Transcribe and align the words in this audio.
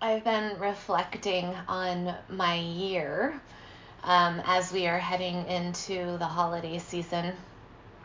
I've 0.00 0.22
been 0.22 0.60
reflecting 0.60 1.52
on 1.66 2.14
my 2.28 2.54
year 2.54 3.40
um, 4.04 4.40
as 4.44 4.70
we 4.72 4.86
are 4.86 4.98
heading 4.98 5.44
into 5.48 6.16
the 6.18 6.24
holiday 6.24 6.78
season, 6.78 7.32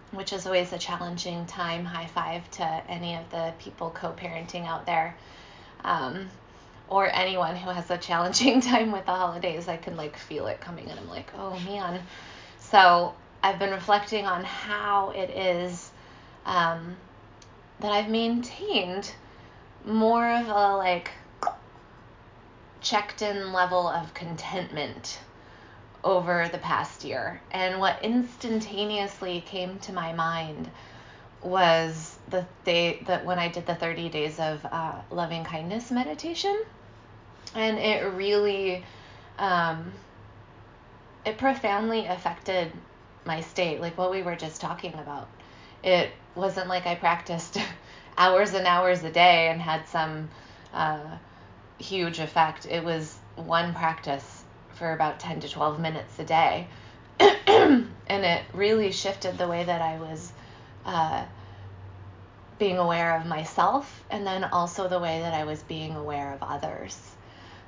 which 0.10 0.34
is 0.34 0.48
always 0.48 0.74
a 0.74 0.80
challenging 0.80 1.46
time. 1.46 1.86
High 1.86 2.08
five 2.08 2.50
to 2.52 2.64
any 2.90 3.14
of 3.16 3.30
the 3.30 3.54
people 3.60 3.92
co 3.92 4.12
parenting 4.12 4.66
out 4.66 4.88
there. 4.88 5.16
Um, 5.84 6.32
or 6.90 7.16
anyone 7.16 7.56
who 7.56 7.70
has 7.70 7.92
a 7.92 7.98
challenging 8.00 8.60
time 8.72 8.92
with 8.92 9.06
the 9.06 9.14
holidays, 9.14 9.68
I 9.68 9.78
can 9.78 9.96
like 9.96 10.18
feel 10.18 10.48
it 10.48 10.60
coming 10.60 10.90
and 10.90 11.00
I'm 11.00 11.10
like, 11.10 11.32
oh 11.38 11.60
man. 11.60 12.02
So 12.58 13.14
I've 13.44 13.60
been 13.60 13.72
reflecting 13.72 14.26
on 14.26 14.44
how 14.44 15.12
it 15.12 15.30
is 15.30 15.92
um, 16.48 16.98
that 17.82 17.92
I've 17.92 18.10
maintained 18.10 19.14
more 19.86 20.28
of 20.28 20.48
a 20.48 20.76
like 20.78 21.12
checked 22.84 23.22
in 23.22 23.52
level 23.54 23.88
of 23.88 24.14
contentment 24.14 25.20
over 26.04 26.50
the 26.52 26.58
past 26.60 27.04
year. 27.04 27.42
And 27.52 27.80
what 27.80 28.04
instantaneously 28.04 29.42
came 29.48 29.80
to 29.80 29.94
my 29.94 30.14
mind 30.14 30.70
was 31.42 32.18
the 32.30 32.46
day 32.64 33.04
that 33.08 33.26
when 33.26 33.40
I 33.40 33.50
did 33.50 33.66
the 33.66 33.76
30 33.76 34.10
days 34.10 34.40
of 34.40 34.66
uh, 34.66 35.02
loving 35.10 35.44
kindness 35.44 35.92
meditation. 35.92 36.64
And 37.56 37.78
it 37.78 38.06
really, 38.14 38.84
um, 39.40 39.92
it 41.26 41.38
profoundly 41.38 42.06
affected 42.06 42.72
my 43.26 43.42
state, 43.42 43.80
like 43.80 43.98
what 43.98 44.12
we 44.12 44.22
were 44.22 44.36
just 44.36 44.60
talking 44.60 44.94
about. 44.96 45.30
It 45.84 46.12
wasn't 46.36 46.68
like 46.68 46.86
I 46.86 46.96
practiced 46.96 47.58
hours 48.18 48.54
and 48.54 48.68
hours 48.68 49.04
a 49.04 49.12
day 49.12 49.50
and 49.50 49.62
had 49.62 49.88
some 49.88 50.30
uh, 50.74 51.18
huge 51.80 52.20
effect. 52.20 52.66
It 52.66 52.84
was 52.84 53.18
one 53.36 53.74
practice 53.74 54.44
for 54.76 54.94
about 54.94 55.20
10 55.20 55.42
to 55.42 55.50
12 55.50 55.80
minutes 55.80 56.20
a 56.20 56.24
day. 56.24 56.68
and 57.20 57.88
it 58.08 58.44
really 58.54 58.92
shifted 58.92 59.38
the 59.38 59.48
way 59.48 59.64
that 59.64 59.82
I 59.82 60.00
was 60.00 60.32
uh, 60.86 61.26
being 62.60 62.78
aware 62.78 63.16
of 63.18 63.26
myself 63.26 64.04
and 64.10 64.26
then 64.26 64.44
also 64.46 64.88
the 64.88 65.00
way 65.00 65.20
that 65.20 65.34
I 65.34 65.44
was 65.44 65.62
being 65.64 65.96
aware 65.96 66.34
of 66.34 66.44
others. 66.44 66.98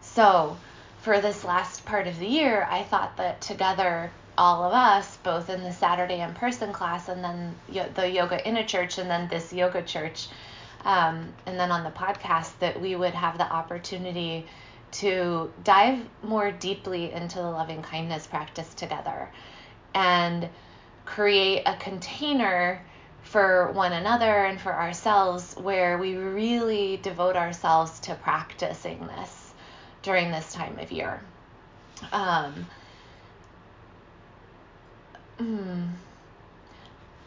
So, 0.01 0.57
for 1.01 1.19
this 1.21 1.43
last 1.43 1.85
part 1.85 2.07
of 2.07 2.19
the 2.19 2.27
year, 2.27 2.67
I 2.69 2.83
thought 2.83 3.17
that 3.17 3.41
together, 3.41 4.11
all 4.37 4.63
of 4.63 4.73
us, 4.73 5.17
both 5.17 5.49
in 5.49 5.63
the 5.63 5.71
Saturday 5.71 6.19
in 6.21 6.33
person 6.33 6.73
class 6.73 7.09
and 7.09 7.23
then 7.23 7.55
the 7.95 8.09
yoga 8.09 8.47
in 8.47 8.57
a 8.57 8.65
church 8.65 8.97
and 8.97 9.09
then 9.09 9.27
this 9.27 9.53
yoga 9.53 9.81
church, 9.81 10.27
um, 10.85 11.33
and 11.45 11.59
then 11.59 11.71
on 11.71 11.83
the 11.83 11.89
podcast, 11.89 12.57
that 12.59 12.79
we 12.79 12.95
would 12.95 13.13
have 13.13 13.37
the 13.37 13.51
opportunity 13.51 14.45
to 14.91 15.51
dive 15.63 15.99
more 16.23 16.51
deeply 16.51 17.11
into 17.11 17.37
the 17.37 17.49
loving 17.49 17.81
kindness 17.81 18.27
practice 18.27 18.73
together 18.75 19.29
and 19.93 20.47
create 21.03 21.63
a 21.65 21.75
container 21.77 22.81
for 23.23 23.71
one 23.71 23.91
another 23.91 24.45
and 24.45 24.61
for 24.61 24.73
ourselves 24.73 25.55
where 25.55 25.97
we 25.97 26.15
really 26.15 26.97
devote 26.97 27.35
ourselves 27.35 27.99
to 27.99 28.15
practicing 28.15 28.99
this 29.07 29.53
during 30.03 30.31
this 30.31 30.53
time 30.53 30.77
of 30.79 30.91
year. 30.91 31.19
Um, 32.11 32.67
mm, 35.39 35.87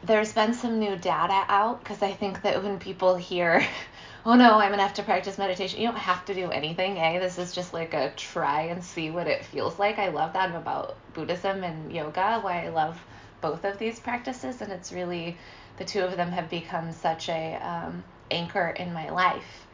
there's 0.02 0.32
been 0.32 0.54
some 0.54 0.78
new 0.78 0.96
data 0.96 1.44
out 1.48 1.80
because 1.80 2.02
I 2.02 2.12
think 2.12 2.42
that 2.42 2.62
when 2.62 2.78
people 2.78 3.16
hear, 3.16 3.66
oh 4.26 4.34
no, 4.34 4.58
I'm 4.58 4.70
gonna 4.70 4.82
have 4.82 4.94
to 4.94 5.02
practice 5.02 5.38
meditation, 5.38 5.80
you 5.80 5.88
don't 5.88 5.96
have 5.96 6.24
to 6.26 6.34
do 6.34 6.50
anything, 6.50 6.98
eh? 6.98 7.18
This 7.18 7.38
is 7.38 7.52
just 7.52 7.72
like 7.72 7.94
a 7.94 8.12
try 8.16 8.62
and 8.62 8.82
see 8.82 9.10
what 9.10 9.26
it 9.26 9.44
feels 9.44 9.78
like. 9.78 9.98
I 9.98 10.08
love 10.08 10.32
that 10.34 10.54
about 10.54 10.96
Buddhism 11.14 11.64
and 11.64 11.92
yoga, 11.92 12.40
why 12.40 12.64
I 12.64 12.68
love 12.68 12.98
both 13.40 13.64
of 13.64 13.78
these 13.78 13.98
practices, 13.98 14.60
and 14.60 14.72
it's 14.72 14.92
really 14.92 15.36
the 15.78 15.84
two 15.84 16.00
of 16.00 16.16
them 16.16 16.30
have 16.30 16.50
become 16.50 16.92
such 16.92 17.28
a 17.28 17.54
um, 17.56 18.04
anchor 18.30 18.68
in 18.68 18.92
my 18.92 19.10
life. 19.10 19.66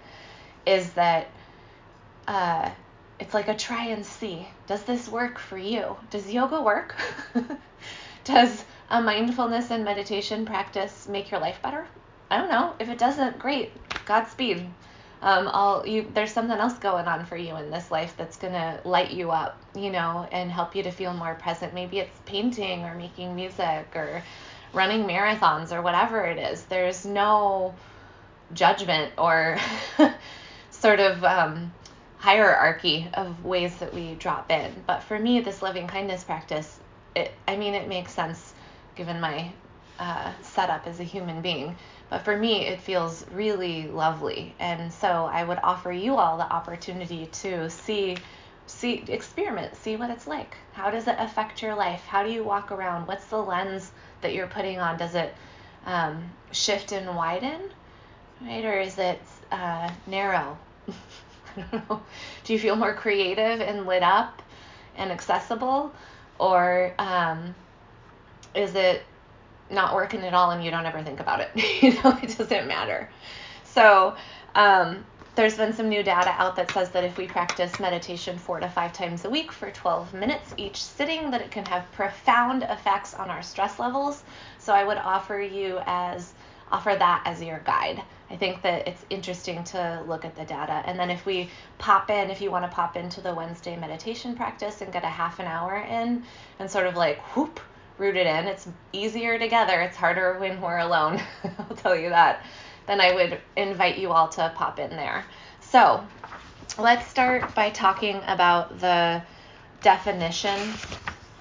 Is 0.66 0.92
that 0.94 1.28
uh, 2.26 2.70
it's 3.18 3.34
like 3.34 3.48
a 3.48 3.56
try 3.56 3.86
and 3.86 4.04
see. 4.04 4.46
Does 4.66 4.82
this 4.84 5.08
work 5.08 5.38
for 5.38 5.58
you? 5.58 5.96
Does 6.10 6.32
yoga 6.32 6.62
work? 6.62 6.96
Does 8.24 8.64
a 8.90 9.00
mindfulness 9.00 9.70
and 9.70 9.84
meditation 9.84 10.44
practice 10.44 11.08
make 11.08 11.30
your 11.30 11.40
life 11.40 11.60
better? 11.62 11.86
I 12.30 12.38
don't 12.38 12.50
know. 12.50 12.74
If 12.78 12.88
it 12.88 12.98
doesn't, 12.98 13.38
great. 13.38 13.72
Godspeed. 14.06 14.66
Um, 15.22 15.86
you, 15.86 16.10
there's 16.12 16.32
something 16.32 16.56
else 16.56 16.74
going 16.74 17.06
on 17.06 17.24
for 17.24 17.36
you 17.36 17.56
in 17.56 17.70
this 17.70 17.90
life 17.90 18.14
that's 18.16 18.36
going 18.36 18.52
to 18.52 18.80
light 18.84 19.12
you 19.12 19.30
up, 19.30 19.58
you 19.74 19.90
know, 19.90 20.28
and 20.30 20.50
help 20.50 20.76
you 20.76 20.82
to 20.82 20.90
feel 20.90 21.14
more 21.14 21.34
present. 21.34 21.72
Maybe 21.72 21.98
it's 21.98 22.18
painting 22.26 22.82
or 22.84 22.94
making 22.94 23.34
music 23.34 23.86
or 23.94 24.22
running 24.74 25.04
marathons 25.04 25.72
or 25.72 25.80
whatever 25.80 26.24
it 26.24 26.38
is. 26.38 26.64
There's 26.64 27.06
no 27.06 27.74
judgment 28.52 29.12
or 29.16 29.58
sort 30.70 31.00
of 31.00 31.24
um, 31.24 31.72
hierarchy 32.18 33.08
of 33.14 33.44
ways 33.44 33.76
that 33.76 33.92
we 33.94 34.14
drop 34.14 34.50
in. 34.50 34.72
But 34.86 35.02
for 35.02 35.18
me, 35.18 35.40
this 35.40 35.60
loving 35.62 35.86
kindness 35.86 36.24
practice, 36.24 36.80
it, 37.14 37.32
I 37.46 37.56
mean, 37.56 37.74
it 37.74 37.86
makes 37.86 38.12
sense 38.12 38.53
given 38.96 39.20
my 39.20 39.52
uh, 39.98 40.32
setup 40.42 40.86
as 40.86 41.00
a 41.00 41.04
human 41.04 41.40
being. 41.40 41.76
But 42.10 42.22
for 42.22 42.36
me, 42.36 42.66
it 42.66 42.80
feels 42.80 43.24
really 43.32 43.88
lovely. 43.88 44.54
And 44.58 44.92
so 44.92 45.28
I 45.32 45.44
would 45.44 45.58
offer 45.62 45.92
you 45.92 46.16
all 46.16 46.36
the 46.36 46.50
opportunity 46.52 47.26
to 47.26 47.70
see, 47.70 48.16
see, 48.66 49.04
experiment, 49.08 49.76
see 49.76 49.96
what 49.96 50.10
it's 50.10 50.26
like. 50.26 50.56
How 50.72 50.90
does 50.90 51.08
it 51.08 51.16
affect 51.18 51.62
your 51.62 51.74
life? 51.74 52.04
How 52.06 52.22
do 52.24 52.30
you 52.30 52.44
walk 52.44 52.72
around? 52.72 53.06
What's 53.06 53.26
the 53.26 53.38
lens 53.40 53.92
that 54.20 54.34
you're 54.34 54.46
putting 54.46 54.78
on? 54.78 54.98
Does 54.98 55.14
it 55.14 55.34
um, 55.86 56.30
shift 56.52 56.92
and 56.92 57.14
widen, 57.16 57.60
right? 58.40 58.64
Or 58.64 58.80
is 58.80 58.98
it 58.98 59.20
uh, 59.50 59.90
narrow? 60.06 60.58
I 61.56 61.60
don't 61.60 61.88
know. 61.88 62.02
Do 62.44 62.52
you 62.52 62.58
feel 62.58 62.76
more 62.76 62.94
creative 62.94 63.60
and 63.60 63.86
lit 63.86 64.02
up 64.02 64.42
and 64.96 65.10
accessible? 65.10 65.92
Or 66.38 66.92
um, 66.98 67.54
is 68.54 68.74
it 68.74 69.02
not 69.70 69.94
working 69.94 70.20
at 70.20 70.34
all 70.34 70.50
and 70.50 70.64
you 70.64 70.70
don't 70.70 70.86
ever 70.86 71.02
think 71.02 71.20
about 71.20 71.40
it? 71.40 71.50
you 71.82 71.92
know, 72.02 72.18
it 72.22 72.36
doesn't 72.36 72.66
matter. 72.66 73.10
So, 73.64 74.16
um, 74.54 75.04
there's 75.34 75.56
been 75.56 75.72
some 75.72 75.88
new 75.88 76.04
data 76.04 76.30
out 76.38 76.54
that 76.56 76.70
says 76.70 76.90
that 76.90 77.02
if 77.02 77.18
we 77.18 77.26
practice 77.26 77.80
meditation 77.80 78.38
four 78.38 78.60
to 78.60 78.68
five 78.68 78.92
times 78.92 79.24
a 79.24 79.30
week 79.30 79.50
for 79.50 79.70
12 79.70 80.14
minutes 80.14 80.54
each 80.56 80.80
sitting, 80.80 81.32
that 81.32 81.40
it 81.40 81.50
can 81.50 81.64
have 81.66 81.90
profound 81.90 82.62
effects 82.62 83.14
on 83.14 83.30
our 83.30 83.42
stress 83.42 83.80
levels. 83.80 84.22
So 84.58 84.72
I 84.72 84.84
would 84.84 84.98
offer 84.98 85.40
you 85.40 85.80
as 85.86 86.34
offer 86.70 86.94
that 86.96 87.22
as 87.24 87.42
your 87.42 87.58
guide. 87.60 88.02
I 88.30 88.36
think 88.36 88.62
that 88.62 88.88
it's 88.88 89.04
interesting 89.10 89.62
to 89.64 90.02
look 90.06 90.24
at 90.24 90.34
the 90.34 90.44
data. 90.44 90.82
And 90.86 90.98
then 90.98 91.10
if 91.10 91.26
we 91.26 91.50
pop 91.78 92.10
in, 92.10 92.30
if 92.30 92.40
you 92.40 92.50
want 92.50 92.64
to 92.64 92.74
pop 92.74 92.96
into 92.96 93.20
the 93.20 93.34
Wednesday 93.34 93.76
meditation 93.76 94.34
practice 94.34 94.80
and 94.80 94.92
get 94.92 95.04
a 95.04 95.08
half 95.08 95.40
an 95.40 95.46
hour 95.46 95.76
in 95.76 96.24
and 96.58 96.70
sort 96.70 96.86
of 96.86 96.96
like 96.96 97.18
whoop 97.36 97.60
rooted 97.98 98.26
in. 98.26 98.46
It's 98.46 98.68
easier 98.92 99.38
together. 99.38 99.80
It's 99.80 99.96
harder 99.96 100.38
when 100.38 100.60
we're 100.60 100.78
alone. 100.78 101.20
I'll 101.58 101.76
tell 101.76 101.96
you 101.96 102.10
that. 102.10 102.44
Then 102.86 103.00
I 103.00 103.14
would 103.14 103.40
invite 103.56 103.98
you 103.98 104.12
all 104.12 104.28
to 104.28 104.52
pop 104.56 104.78
in 104.78 104.90
there. 104.90 105.24
So 105.60 106.04
let's 106.78 107.06
start 107.06 107.54
by 107.54 107.70
talking 107.70 108.20
about 108.26 108.78
the 108.80 109.22
definition 109.82 110.58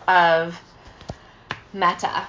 of 0.07 0.59
metta. 1.73 2.27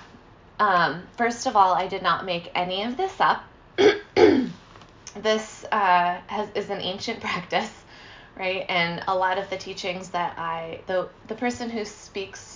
Um, 0.58 1.02
first 1.16 1.46
of 1.46 1.56
all, 1.56 1.74
I 1.74 1.88
did 1.88 2.02
not 2.02 2.24
make 2.24 2.50
any 2.54 2.84
of 2.84 2.96
this 2.96 3.14
up. 3.20 3.44
this 3.76 5.64
uh, 5.70 6.20
has, 6.26 6.48
is 6.54 6.70
an 6.70 6.80
ancient 6.80 7.20
practice, 7.22 7.72
right? 8.38 8.64
And 8.68 9.02
a 9.06 9.14
lot 9.14 9.38
of 9.38 9.50
the 9.50 9.56
teachings 9.56 10.10
that 10.10 10.38
I, 10.38 10.80
the, 10.86 11.08
the 11.28 11.34
person 11.34 11.70
who 11.70 11.84
speaks 11.84 12.53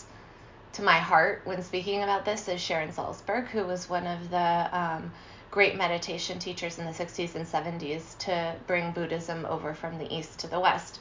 to 0.79 0.85
my 0.85 0.99
heart 1.01 1.41
when 1.43 1.61
speaking 1.61 2.05
about 2.05 2.25
this 2.25 2.47
is 2.47 2.61
Sharon 2.61 2.91
Salzberg, 2.91 3.49
who 3.49 3.65
was 3.65 3.89
one 3.89 4.07
of 4.07 4.31
the 4.31 4.69
um, 4.73 5.11
great 5.51 5.75
meditation 5.75 6.39
teachers 6.39 6.79
in 6.79 6.85
the 6.85 6.93
60s 6.93 7.35
and 7.35 7.45
70s 7.45 8.17
to 8.19 8.55
bring 8.69 8.93
Buddhism 8.93 9.45
over 9.47 9.75
from 9.75 9.99
the 9.99 10.15
East 10.15 10.39
to 10.39 10.47
the 10.47 10.61
West. 10.61 11.01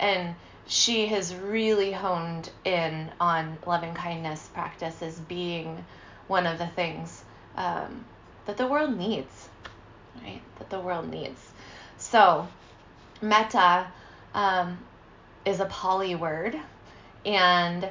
And 0.00 0.34
she 0.66 1.08
has 1.08 1.34
really 1.34 1.92
honed 1.92 2.50
in 2.64 3.10
on 3.20 3.58
loving 3.66 3.92
kindness 3.92 4.48
practice 4.54 5.02
as 5.02 5.20
being 5.20 5.84
one 6.26 6.46
of 6.46 6.56
the 6.56 6.68
things 6.68 7.22
um, 7.56 8.06
that 8.46 8.56
the 8.56 8.66
world 8.66 8.96
needs, 8.96 9.50
right? 10.22 10.40
That 10.58 10.70
the 10.70 10.80
world 10.80 11.10
needs. 11.10 11.52
So, 11.98 12.48
metta 13.20 13.88
um, 14.32 14.78
is 15.44 15.60
a 15.60 15.66
Pali 15.66 16.14
word, 16.14 16.58
and 17.26 17.90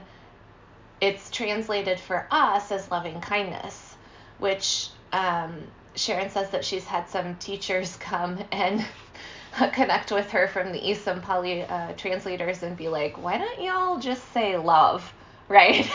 it's 1.02 1.30
translated 1.30 2.00
for 2.00 2.28
us 2.32 2.72
as 2.72 2.90
loving 2.90 3.22
kindness, 3.22 3.96
which 4.40 4.90
um, 5.12 5.56
Sharon 5.96 6.30
says 6.30 6.50
that 6.52 6.66
she's 6.66 6.86
had 6.86 7.08
some 7.10 7.36
teachers 7.36 7.96
come 8.00 8.44
and 8.52 8.86
connect 9.74 10.12
with 10.12 10.30
her 10.32 10.48
from 10.48 10.72
the 10.72 10.80
ESOM 10.80 11.22
Pali 11.22 11.64
uh, 11.64 11.94
translators 11.94 12.64
and 12.64 12.78
be 12.78 12.88
like, 12.88 13.22
why 13.22 13.38
don't 13.38 13.62
y'all 13.62 14.00
just 14.00 14.32
say 14.34 14.58
love, 14.58 15.14
right? 15.50 15.90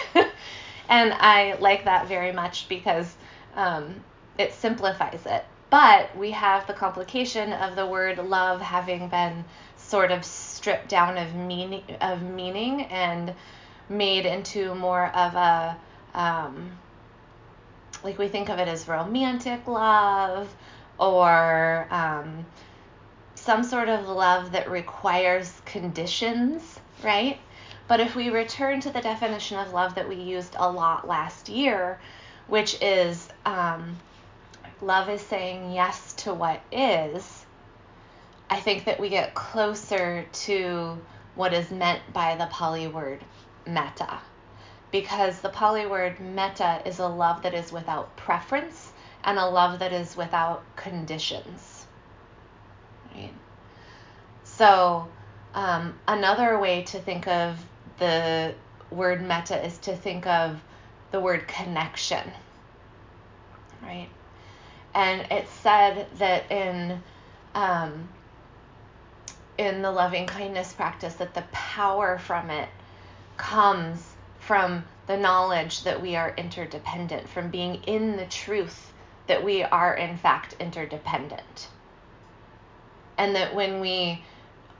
and 0.89 1.13
I 1.13 1.57
like 1.61 1.85
that 1.85 2.09
very 2.09 2.33
much 2.33 2.69
because 2.69 3.15
um, 3.55 4.03
it 4.39 4.53
simplifies 4.53 5.27
it. 5.27 5.45
But 5.71 6.15
we 6.17 6.33
have 6.33 6.67
the 6.67 6.75
complication 6.75 7.53
of 7.53 7.77
the 7.77 7.87
word 7.87 8.19
love 8.19 8.61
having 8.61 9.09
been 9.09 9.45
sort 9.77 10.11
of 10.11 10.25
stripped 10.25 10.89
down 10.89 11.17
of 11.17 11.35
meaning 11.35 11.83
of 12.01 12.23
meaning 12.23 12.83
and 12.83 13.35
made 13.89 14.27
into 14.27 14.75
more 14.75 15.07
of 15.15 15.35
a 15.35 15.77
um, 16.15 16.73
like 18.05 18.19
we 18.19 18.29
think 18.29 18.49
of 18.49 18.59
it 18.59 18.69
as 18.69 18.89
romantic 18.89 19.67
love 19.67 20.53
or 20.99 21.87
um, 21.91 22.45
some 23.35 23.65
sort 23.65 23.89
of 23.89 24.09
love 24.09 24.53
that 24.53 24.71
requires 24.71 25.61
conditions, 25.65 26.81
right? 27.03 27.39
But 27.89 28.01
if 28.01 28.15
we 28.15 28.31
return 28.31 28.81
to 28.81 28.91
the 28.91 29.01
definition 29.01 29.59
of 29.59 29.73
love 29.73 29.95
that 29.97 30.09
we 30.09 30.17
used 30.17 30.55
a 30.59 30.71
lot 30.71 31.07
last 31.07 31.49
year, 31.49 31.99
which 32.47 32.81
is 32.81 33.29
um, 33.45 33.97
love 34.81 35.09
is 35.09 35.21
saying 35.21 35.73
yes 35.73 36.13
to 36.15 36.35
what 36.35 36.61
is, 36.71 37.47
I 38.49 38.61
think 38.61 38.85
that 38.85 39.01
we 39.01 39.09
get 39.09 39.35
closer 39.35 40.27
to 40.33 41.01
what 41.35 41.53
is 41.53 41.71
meant 41.71 42.01
by 42.13 42.37
the 42.37 42.47
Pali 42.47 42.87
word 42.87 43.21
metta. 43.67 44.19
Because 44.91 45.41
the 45.41 45.49
Pali 45.49 45.87
word 45.87 46.21
metta 46.21 46.83
is 46.85 46.99
a 46.99 47.07
love 47.07 47.43
that 47.43 47.55
is 47.55 47.73
without 47.73 48.15
preference 48.17 48.93
and 49.25 49.39
a 49.39 49.47
love 49.47 49.79
that 49.79 49.93
is 49.93 50.17
without 50.17 50.65
conditions. 50.77 51.87
Right? 53.15 53.33
So, 54.45 55.09
um, 55.55 55.99
another 56.09 56.59
way 56.59 56.83
to 56.85 56.99
think 56.99 57.27
of 57.29 57.59
the 57.99 58.55
word 58.91 59.23
metta 59.23 59.65
is 59.65 59.79
to 59.79 59.97
think 59.97 60.27
of 60.27 60.61
the 61.11 61.21
word 61.21 61.47
connection. 61.49 62.31
Right? 63.83 64.09
And 64.95 65.27
it's 65.31 65.51
said 65.51 66.07
that 66.19 66.51
in 66.51 67.03
um, 67.55 68.09
in 69.59 69.83
the 69.83 69.91
loving 69.91 70.27
kindness 70.27 70.73
practice 70.73 71.15
that 71.15 71.35
the 71.35 71.45
power 71.53 72.19
from 72.19 72.51
it 72.51 72.69
comes 73.37 74.15
from 74.41 74.85
the 75.07 75.17
knowledge 75.17 75.85
that 75.85 76.01
we 76.01 76.17
are 76.17 76.35
interdependent, 76.37 77.29
from 77.29 77.51
being 77.51 77.77
in 77.85 78.17
the 78.17 78.27
truth 78.27 78.93
that 79.27 79.45
we 79.45 79.63
are 79.63 79.95
in 79.95 80.17
fact 80.17 80.55
interdependent. 80.59 81.69
And 83.19 83.37
that 83.37 83.55
when 83.55 83.81
we 83.81 84.23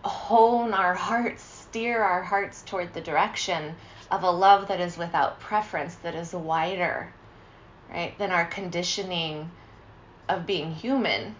hone 0.05 0.75
our 0.75 0.95
hearts, 0.95 1.43
steer 1.43 2.03
our 2.03 2.23
hearts 2.23 2.63
toward 2.63 2.93
the 2.93 3.01
direction 3.01 3.75
of 4.11 4.25
a 4.25 4.31
love 4.31 4.69
that 4.69 4.81
is 4.81 4.99
without 4.99 5.41
preference, 5.41 5.95
that 5.97 6.15
is 6.15 6.33
wider, 6.33 7.13
right, 7.91 8.17
than 8.19 8.31
our 8.31 8.45
conditioning 8.45 9.51
of 10.29 10.47
being 10.47 10.73
human, 10.73 11.35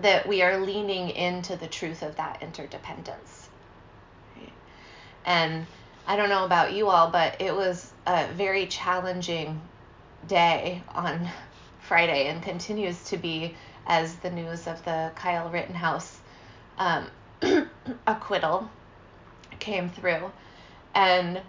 that 0.00 0.26
we 0.26 0.42
are 0.42 0.58
leaning 0.58 1.10
into 1.10 1.56
the 1.56 1.66
truth 1.66 2.02
of 2.02 2.16
that 2.16 2.42
interdependence. 2.42 3.48
Right? 4.36 4.52
And 5.24 5.66
I 6.08 6.16
don't 6.16 6.30
know 6.30 6.46
about 6.46 6.72
you 6.72 6.88
all, 6.88 7.10
but 7.10 7.38
it 7.38 7.54
was 7.54 7.92
a 8.06 8.26
very 8.32 8.66
challenging 8.66 9.60
day 10.26 10.82
on 10.94 11.28
Friday 11.80 12.28
and 12.28 12.42
continues 12.42 13.04
to 13.10 13.18
be 13.18 13.54
as 13.86 14.16
the 14.16 14.30
news 14.30 14.66
of 14.66 14.82
the 14.86 15.12
Kyle 15.16 15.50
Rittenhouse 15.50 16.18
um, 16.78 17.08
acquittal 18.06 18.70
came 19.58 19.90
through. 19.90 20.32
And, 20.94 21.42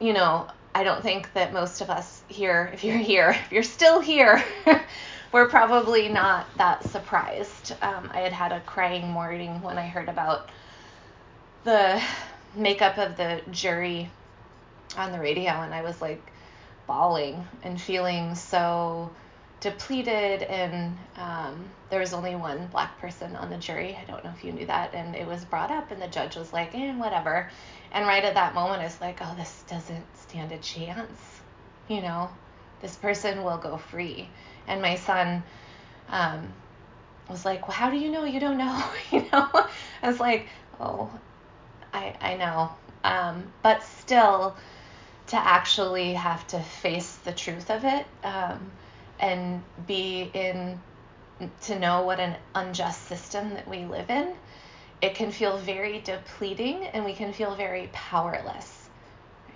you 0.00 0.12
know, 0.12 0.48
I 0.74 0.84
don't 0.84 1.02
think 1.02 1.32
that 1.32 1.54
most 1.54 1.80
of 1.80 1.88
us 1.88 2.22
here, 2.28 2.70
if 2.74 2.84
you're 2.84 2.98
here, 2.98 3.30
if 3.46 3.52
you're 3.52 3.62
still 3.62 4.00
here, 4.00 4.44
we're 5.32 5.48
probably 5.48 6.10
not 6.10 6.46
that 6.58 6.84
surprised. 6.90 7.72
Um, 7.80 8.10
I 8.12 8.20
had 8.20 8.34
had 8.34 8.52
a 8.52 8.60
crying 8.60 9.08
morning 9.08 9.62
when 9.62 9.78
I 9.78 9.86
heard 9.86 10.10
about 10.10 10.50
the 11.64 12.02
makeup 12.56 12.98
of 12.98 13.16
the 13.16 13.42
jury 13.50 14.10
on 14.96 15.12
the 15.12 15.18
radio, 15.18 15.52
and 15.52 15.74
I 15.74 15.82
was 15.82 16.00
like 16.00 16.22
bawling 16.86 17.46
and 17.62 17.80
feeling 17.80 18.34
so 18.34 19.10
depleted 19.60 20.42
and 20.42 20.96
um, 21.16 21.64
there 21.90 22.00
was 22.00 22.12
only 22.12 22.36
one 22.36 22.66
black 22.68 22.98
person 23.00 23.34
on 23.36 23.50
the 23.50 23.56
jury. 23.56 23.96
I 24.00 24.10
don't 24.10 24.22
know 24.24 24.32
if 24.36 24.44
you 24.44 24.52
knew 24.52 24.66
that 24.66 24.94
and 24.94 25.16
it 25.16 25.26
was 25.26 25.44
brought 25.44 25.70
up 25.70 25.90
and 25.90 26.00
the 26.00 26.08
judge 26.08 26.36
was 26.36 26.52
like 26.52 26.74
eh, 26.74 26.94
whatever. 26.94 27.50
And 27.92 28.06
right 28.06 28.24
at 28.24 28.34
that 28.34 28.54
moment 28.54 28.82
it's 28.82 29.00
like 29.00 29.18
oh 29.22 29.34
this 29.36 29.64
doesn't 29.68 30.04
stand 30.16 30.52
a 30.52 30.58
chance 30.58 31.40
you 31.88 32.02
know? 32.02 32.28
This 32.82 32.96
person 32.96 33.42
will 33.44 33.58
go 33.58 33.76
free. 33.76 34.28
And 34.66 34.82
my 34.82 34.96
son 34.96 35.42
um, 36.08 36.52
was 37.30 37.44
like 37.44 37.66
well 37.66 37.76
how 37.76 37.90
do 37.90 37.96
you 37.96 38.10
know? 38.10 38.24
You 38.24 38.40
don't 38.40 38.58
know. 38.58 38.84
You 39.10 39.22
know? 39.32 39.48
I 40.02 40.08
was 40.08 40.20
like 40.20 40.48
oh 40.80 41.10
i 41.96 42.14
i 42.20 42.36
know 42.36 42.70
um, 43.04 43.44
but 43.62 43.82
still 43.84 44.56
to 45.28 45.36
actually 45.36 46.14
have 46.14 46.46
to 46.48 46.60
face 46.60 47.16
the 47.24 47.32
truth 47.32 47.70
of 47.70 47.84
it 47.84 48.06
um, 48.24 48.70
and 49.20 49.62
be 49.86 50.30
in 50.34 50.80
to 51.62 51.78
know 51.78 52.02
what 52.02 52.20
an 52.20 52.34
unjust 52.54 53.06
system 53.06 53.54
that 53.54 53.68
we 53.68 53.84
live 53.84 54.10
in, 54.10 54.34
it 55.02 55.14
can 55.14 55.30
feel 55.30 55.58
very 55.58 56.00
depleting 56.00 56.84
and 56.86 57.04
we 57.04 57.12
can 57.12 57.32
feel 57.32 57.54
very 57.54 57.90
powerless. 57.92 58.88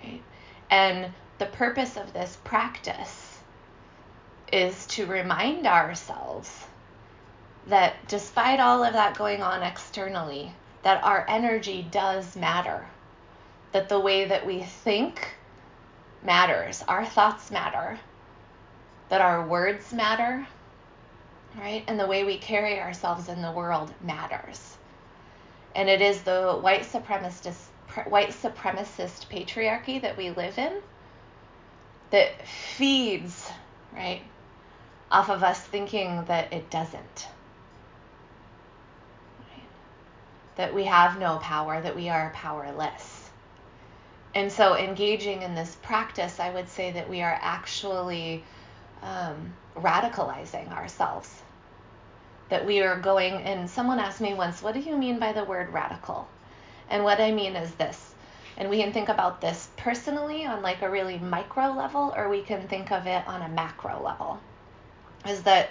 Right? 0.03 0.21
And 0.69 1.11
the 1.39 1.47
purpose 1.47 1.97
of 1.97 2.13
this 2.13 2.37
practice 2.43 3.39
is 4.51 4.85
to 4.87 5.05
remind 5.05 5.65
ourselves 5.65 6.65
that 7.67 7.95
despite 8.07 8.59
all 8.59 8.83
of 8.83 8.93
that 8.93 9.17
going 9.17 9.41
on 9.41 9.63
externally, 9.63 10.53
that 10.83 11.03
our 11.03 11.25
energy 11.27 11.87
does 11.91 12.35
matter. 12.35 12.85
That 13.71 13.89
the 13.89 13.99
way 13.99 14.25
that 14.25 14.45
we 14.45 14.63
think 14.63 15.35
matters, 16.23 16.83
our 16.87 17.05
thoughts 17.05 17.51
matter, 17.51 17.99
that 19.09 19.21
our 19.21 19.45
words 19.47 19.93
matter, 19.93 20.45
right? 21.57 21.83
And 21.87 21.99
the 21.99 22.07
way 22.07 22.23
we 22.23 22.37
carry 22.37 22.79
ourselves 22.79 23.29
in 23.29 23.41
the 23.41 23.51
world 23.51 23.93
matters. 24.01 24.77
And 25.75 25.89
it 25.89 26.01
is 26.01 26.21
the 26.23 26.59
white 26.61 26.83
supremacist 26.83 27.67
white 28.07 28.29
supremacist 28.29 29.27
patriarchy 29.27 30.01
that 30.01 30.15
we 30.17 30.29
live 30.29 30.57
in 30.57 30.81
that 32.11 32.47
feeds, 32.47 33.49
right, 33.93 34.21
off 35.11 35.29
of 35.29 35.43
us 35.43 35.59
thinking 35.59 36.23
that 36.25 36.51
it 36.53 36.69
doesn't. 36.69 37.27
Right? 39.39 39.67
That 40.55 40.73
we 40.73 40.83
have 40.85 41.19
no 41.19 41.37
power, 41.37 41.81
that 41.81 41.95
we 41.95 42.09
are 42.09 42.31
powerless. 42.35 43.29
And 44.33 44.51
so 44.51 44.77
engaging 44.77 45.41
in 45.41 45.55
this 45.55 45.75
practice, 45.81 46.39
I 46.39 46.51
would 46.53 46.69
say 46.69 46.91
that 46.91 47.09
we 47.09 47.21
are 47.21 47.37
actually 47.41 48.43
um, 49.01 49.53
radicalizing 49.75 50.71
ourselves. 50.71 51.41
That 52.49 52.65
we 52.65 52.81
are 52.81 52.99
going, 52.99 53.33
and 53.33 53.69
someone 53.69 53.99
asked 53.99 54.21
me 54.21 54.33
once, 54.33 54.61
what 54.61 54.73
do 54.73 54.79
you 54.79 54.97
mean 54.97 55.19
by 55.19 55.33
the 55.33 55.43
word 55.43 55.71
radical? 55.73 56.27
And 56.89 57.03
what 57.03 57.21
I 57.21 57.31
mean 57.31 57.55
is 57.55 57.71
this, 57.75 58.13
and 58.57 58.69
we 58.69 58.81
can 58.81 58.91
think 58.91 59.09
about 59.09 59.39
this 59.39 59.69
personally 59.77 60.45
on 60.45 60.61
like 60.61 60.81
a 60.81 60.89
really 60.89 61.17
micro 61.17 61.71
level, 61.71 62.13
or 62.15 62.29
we 62.29 62.41
can 62.41 62.67
think 62.67 62.91
of 62.91 63.07
it 63.07 63.25
on 63.27 63.41
a 63.41 63.49
macro 63.49 64.01
level. 64.03 64.39
Is 65.25 65.43
that 65.43 65.69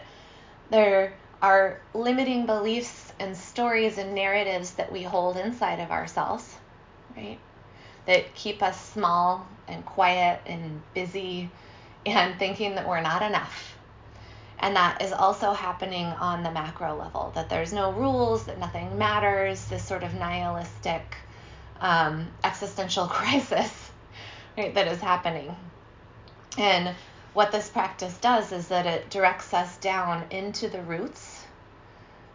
there 0.70 1.14
are 1.42 1.80
limiting 1.94 2.46
beliefs 2.46 2.99
and 3.20 3.36
stories 3.36 3.98
and 3.98 4.14
narratives 4.14 4.72
that 4.72 4.90
we 4.90 5.02
hold 5.02 5.36
inside 5.36 5.78
of 5.78 5.90
ourselves, 5.90 6.56
right? 7.16 7.38
That 8.06 8.34
keep 8.34 8.62
us 8.62 8.80
small 8.92 9.46
and 9.68 9.84
quiet 9.84 10.40
and 10.46 10.82
busy 10.94 11.50
and 12.04 12.38
thinking 12.38 12.74
that 12.74 12.88
we're 12.88 13.02
not 13.02 13.22
enough. 13.22 13.76
And 14.58 14.76
that 14.76 15.02
is 15.02 15.12
also 15.12 15.52
happening 15.52 16.06
on 16.06 16.42
the 16.42 16.50
macro 16.50 16.96
level, 16.96 17.32
that 17.34 17.48
there's 17.48 17.72
no 17.72 17.92
rules, 17.92 18.44
that 18.44 18.58
nothing 18.58 18.98
matters, 18.98 19.64
this 19.66 19.84
sort 19.84 20.02
of 20.02 20.14
nihilistic 20.14 21.16
um, 21.80 22.28
existential 22.42 23.06
crisis 23.08 23.90
right, 24.56 24.74
that 24.74 24.88
is 24.88 25.00
happening. 25.00 25.54
And 26.58 26.94
what 27.32 27.52
this 27.52 27.68
practice 27.68 28.16
does 28.18 28.52
is 28.52 28.68
that 28.68 28.86
it 28.86 29.08
directs 29.10 29.54
us 29.54 29.76
down 29.78 30.24
into 30.30 30.68
the 30.68 30.82
roots 30.82 31.29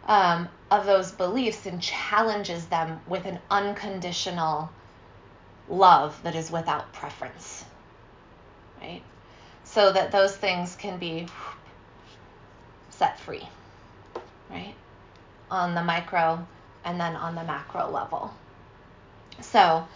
um, 0.06 0.48
of 0.70 0.86
those 0.86 1.12
beliefs 1.12 1.66
and 1.66 1.80
challenges 1.80 2.66
them 2.66 3.00
with 3.06 3.26
an 3.26 3.38
unconditional 3.50 4.70
love 5.68 6.20
that 6.22 6.34
is 6.34 6.50
without 6.50 6.92
preference. 6.92 7.64
Right? 8.80 9.02
so 9.66 9.92
that 9.92 10.12
those 10.12 10.34
things 10.34 10.76
can 10.76 10.98
be 10.98 11.26
set 12.90 13.20
free, 13.20 13.46
right? 14.48 14.74
on 15.50 15.74
the 15.74 15.82
micro 15.82 16.44
and 16.84 16.98
then 16.98 17.14
on 17.14 17.34
the 17.34 17.44
macro 17.44 17.90
level. 17.90 18.32
So, 19.40 19.86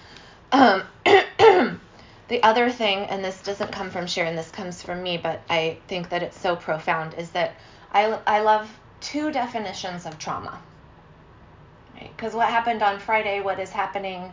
um, 0.52 0.82
the 1.04 2.42
other 2.42 2.70
thing, 2.70 2.98
and 3.06 3.24
this 3.24 3.42
doesn't 3.42 3.72
come 3.72 3.90
from 3.90 4.06
Sharon, 4.06 4.36
this 4.36 4.50
comes 4.50 4.82
from 4.82 5.02
me, 5.02 5.16
but 5.16 5.40
I 5.48 5.78
think 5.88 6.10
that 6.10 6.22
it's 6.22 6.38
so 6.38 6.56
profound, 6.56 7.14
is 7.14 7.30
that 7.30 7.54
I, 7.92 8.18
I 8.26 8.40
love 8.42 8.68
two 9.00 9.32
definitions 9.32 10.06
of 10.06 10.18
trauma. 10.18 10.60
Because 11.94 12.32
right? 12.32 12.38
what 12.38 12.48
happened 12.48 12.82
on 12.82 12.98
Friday, 12.98 13.40
what 13.40 13.58
is 13.58 13.70
happening, 13.70 14.32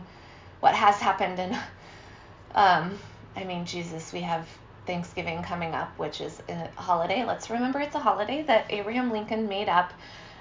what 0.60 0.74
has 0.74 0.96
happened, 0.96 1.38
and 1.38 1.54
um, 2.54 2.98
I 3.36 3.44
mean, 3.44 3.64
Jesus, 3.64 4.12
we 4.12 4.20
have 4.20 4.48
Thanksgiving 4.86 5.42
coming 5.42 5.74
up, 5.74 5.96
which 5.98 6.20
is 6.20 6.40
a 6.48 6.68
holiday. 6.80 7.24
Let's 7.24 7.50
remember 7.50 7.80
it's 7.80 7.94
a 7.94 7.98
holiday 7.98 8.42
that 8.44 8.66
Abraham 8.70 9.12
Lincoln 9.12 9.48
made 9.48 9.68
up 9.68 9.92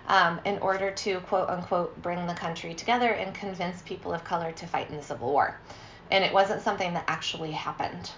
um, 0.07 0.39
in 0.45 0.57
order 0.59 0.91
to 0.91 1.19
quote 1.21 1.49
unquote 1.49 2.01
bring 2.01 2.25
the 2.27 2.33
country 2.33 2.73
together 2.73 3.11
and 3.11 3.35
convince 3.35 3.81
people 3.81 4.13
of 4.13 4.23
color 4.23 4.51
to 4.53 4.65
fight 4.65 4.89
in 4.89 4.95
the 4.95 5.03
Civil 5.03 5.31
War. 5.31 5.59
And 6.09 6.23
it 6.23 6.33
wasn't 6.33 6.61
something 6.61 6.93
that 6.93 7.03
actually 7.07 7.51
happened, 7.51 8.09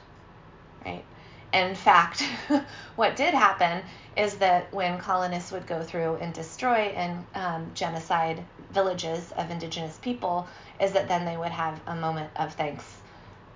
right? 0.86 1.04
In 1.54 1.76
fact, 1.76 2.22
what 2.96 3.16
did 3.16 3.34
happen 3.34 3.84
is 4.16 4.36
that 4.36 4.72
when 4.74 5.00
colonists 5.00 5.52
would 5.52 5.66
go 5.66 5.82
through 5.82 6.16
and 6.16 6.34
destroy 6.34 6.94
and 6.96 7.26
um, 7.36 7.72
genocide 7.74 8.44
villages 8.72 9.32
of 9.38 9.50
indigenous 9.50 9.98
people, 9.98 10.48
is 10.80 10.92
that 10.92 11.08
then 11.08 11.26
they 11.26 11.38
would 11.38 11.52
have 11.52 11.80
a 11.88 11.96
moment 11.96 12.30
of 12.36 12.54
thanks 12.54 12.98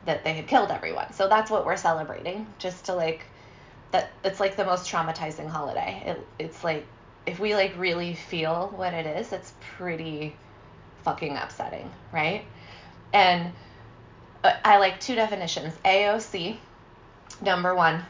that 0.06 0.24
they 0.24 0.34
had 0.34 0.48
killed 0.48 0.72
everyone. 0.72 1.12
So 1.14 1.28
that's 1.28 1.52
what 1.52 1.66
we're 1.66 1.78
celebrating, 1.78 2.48
just 2.60 2.86
to 2.86 2.96
like 2.96 3.26
that. 3.92 4.10
It's 4.24 4.40
like 4.40 4.56
the 4.56 4.66
most 4.66 4.92
traumatizing 4.92 5.48
holiday. 5.48 6.04
It, 6.06 6.28
it's 6.40 6.64
like 6.64 6.86
if 7.26 7.40
we 7.40 7.56
like 7.56 7.78
really 7.78 8.16
feel 8.16 8.72
what 8.76 8.94
it 8.94 9.06
is, 9.06 9.32
it's 9.32 9.54
pretty 9.78 10.36
fucking 11.04 11.38
upsetting, 11.38 11.90
right? 12.12 12.46
And 13.14 13.54
uh, 14.44 14.54
I 14.64 14.78
like 14.78 15.00
two 15.00 15.16
definitions. 15.16 15.74
AOC, 15.86 16.58
number 17.42 17.76
one. 17.76 18.06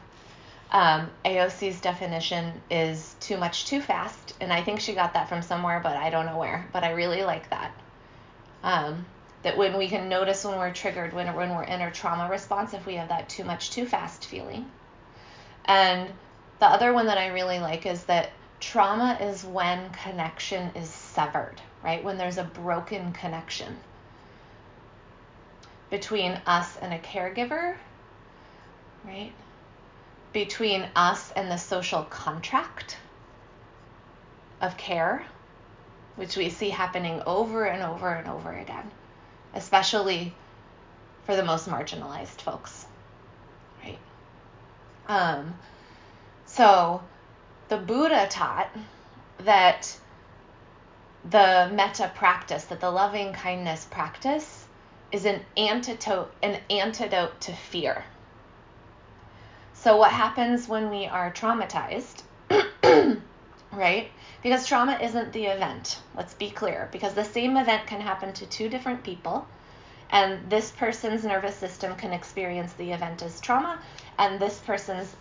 Um, 0.72 1.10
AOC's 1.24 1.80
definition 1.80 2.62
is 2.72 3.16
too 3.20 3.38
much 3.38 3.68
too 3.68 3.80
fast, 3.80 4.34
and 4.42 4.52
I 4.52 4.64
think 4.64 4.80
she 4.80 4.94
got 4.94 5.14
that 5.14 5.30
from 5.30 5.44
somewhere, 5.44 5.80
but 5.82 5.96
I 5.96 6.10
don't 6.10 6.26
know 6.26 6.38
where. 6.38 6.68
But 6.74 6.84
I 6.84 6.92
really 6.92 7.24
like 7.24 7.50
that. 7.52 7.72
Um, 8.64 9.06
that 9.44 9.58
when 9.58 9.78
we 9.78 9.88
can 9.88 10.10
notice 10.10 10.44
when 10.44 10.58
we're 10.58 10.74
triggered, 10.74 11.14
when 11.14 11.34
when 11.36 11.56
we're 11.56 11.64
in 11.64 11.82
a 11.82 11.92
trauma 11.92 12.30
response, 12.30 12.74
if 12.74 12.86
we 12.86 12.96
have 12.96 13.10
that 13.10 13.30
too 13.30 13.44
much 13.44 13.72
too 13.72 13.86
fast 13.86 14.26
feeling. 14.26 14.66
And 15.66 16.10
the 16.60 16.66
other 16.66 16.94
one 16.94 17.06
that 17.06 17.18
I 17.18 17.28
really 17.28 17.60
like 17.60 17.86
is 17.86 18.06
that 18.06 18.32
Trauma 18.64 19.18
is 19.20 19.44
when 19.44 19.90
connection 19.90 20.72
is 20.74 20.90
severed, 20.90 21.60
right? 21.84 22.02
When 22.02 22.18
there's 22.18 22.38
a 22.38 22.46
broken 22.46 23.12
connection 23.12 23.76
between 25.90 26.42
us 26.48 26.78
and 26.78 26.94
a 26.94 27.00
caregiver, 27.00 27.76
right? 29.06 29.32
Between 30.32 30.88
us 30.96 31.32
and 31.32 31.50
the 31.50 31.58
social 31.58 32.04
contract 32.04 32.98
of 34.62 34.78
care, 34.78 35.26
which 36.16 36.38
we 36.38 36.50
see 36.50 36.70
happening 36.70 37.22
over 37.26 37.66
and 37.66 37.84
over 37.84 38.10
and 38.10 38.28
over 38.28 38.52
again, 38.52 38.90
especially 39.54 40.34
for 41.26 41.36
the 41.36 41.44
most 41.44 41.68
marginalized 41.68 42.42
folks, 42.42 42.86
right? 43.84 44.00
Um, 45.08 45.54
so 46.46 47.02
the 47.70 47.78
Buddha 47.78 48.28
taught 48.30 48.70
that 49.40 49.98
the 51.30 51.70
metta 51.74 52.12
practice, 52.16 52.66
that 52.66 52.80
the 52.80 52.92
loving 52.92 53.34
kindness 53.34 53.88
practice 53.90 54.66
is 55.12 55.26
an 55.26 55.42
antidote 55.56 56.34
an 56.42 56.60
antidote 56.70 57.40
to 57.42 57.54
fear. 57.54 58.04
So 59.84 59.98
what 59.98 60.12
happens 60.12 60.70
when 60.70 60.90
we 60.90 61.08
are 61.08 61.30
traumatized? 61.34 62.22
right? 63.74 64.10
Because 64.42 64.66
trauma 64.66 64.98
isn't 65.02 65.34
the 65.34 65.48
event. 65.48 66.00
Let's 66.16 66.34
be 66.34 66.50
clear. 66.52 66.88
Because 66.94 67.14
the 67.16 67.26
same 67.26 67.58
event 67.58 67.86
can 67.86 68.00
happen 68.00 68.32
to 68.32 68.46
two 68.46 68.70
different 68.70 69.04
people, 69.04 69.46
and 70.10 70.50
this 70.50 70.72
person's 70.72 71.26
nervous 71.26 71.58
system 71.58 71.98
can 71.98 72.14
experience 72.14 72.72
the 72.74 72.94
event 72.94 73.24
as 73.24 73.42
trauma, 73.42 73.78
and 74.18 74.40
this 74.40 74.58
person's 74.60 75.18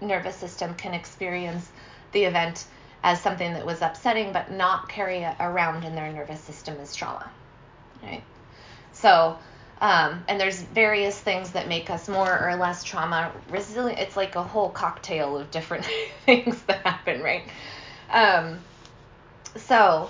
nervous 0.00 0.36
system 0.36 0.76
can 0.76 0.94
experience 0.94 1.72
the 2.12 2.22
event 2.22 2.66
as 3.02 3.20
something 3.20 3.52
that 3.54 3.66
was 3.66 3.82
upsetting, 3.82 4.32
but 4.32 4.48
not 4.52 4.88
carry 4.88 5.24
it 5.24 5.34
around 5.40 5.82
in 5.82 5.96
their 5.96 6.12
nervous 6.12 6.40
system 6.40 6.76
as 6.80 6.94
trauma. 6.94 7.28
Right? 8.00 8.22
So, 8.92 9.38
um, 9.84 10.24
and 10.28 10.40
there's 10.40 10.62
various 10.62 11.18
things 11.20 11.50
that 11.50 11.68
make 11.68 11.90
us 11.90 12.08
more 12.08 12.48
or 12.48 12.56
less 12.56 12.82
trauma 12.82 13.30
resilient. 13.50 14.00
It's 14.00 14.16
like 14.16 14.34
a 14.34 14.42
whole 14.42 14.70
cocktail 14.70 15.36
of 15.36 15.50
different 15.50 15.86
things 16.26 16.62
that 16.62 16.86
happen, 16.86 17.22
right? 17.22 17.46
Um, 18.10 18.60
so, 19.56 20.08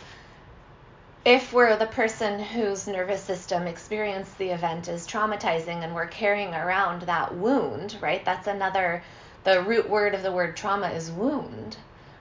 if 1.24 1.52
we're 1.52 1.76
the 1.76 1.86
person 1.86 2.38
whose 2.38 2.86
nervous 2.86 3.22
system 3.22 3.66
experienced 3.66 4.38
the 4.38 4.50
event 4.50 4.86
is 4.86 5.08
traumatizing 5.08 5.82
and 5.82 5.92
we're 5.92 6.06
carrying 6.06 6.54
around 6.54 7.02
that 7.02 7.34
wound, 7.34 7.96
right? 8.00 8.24
That's 8.24 8.46
another, 8.46 9.02
the 9.42 9.60
root 9.62 9.90
word 9.90 10.14
of 10.14 10.22
the 10.22 10.30
word 10.30 10.56
trauma 10.56 10.90
is 10.90 11.10
wound 11.10 11.76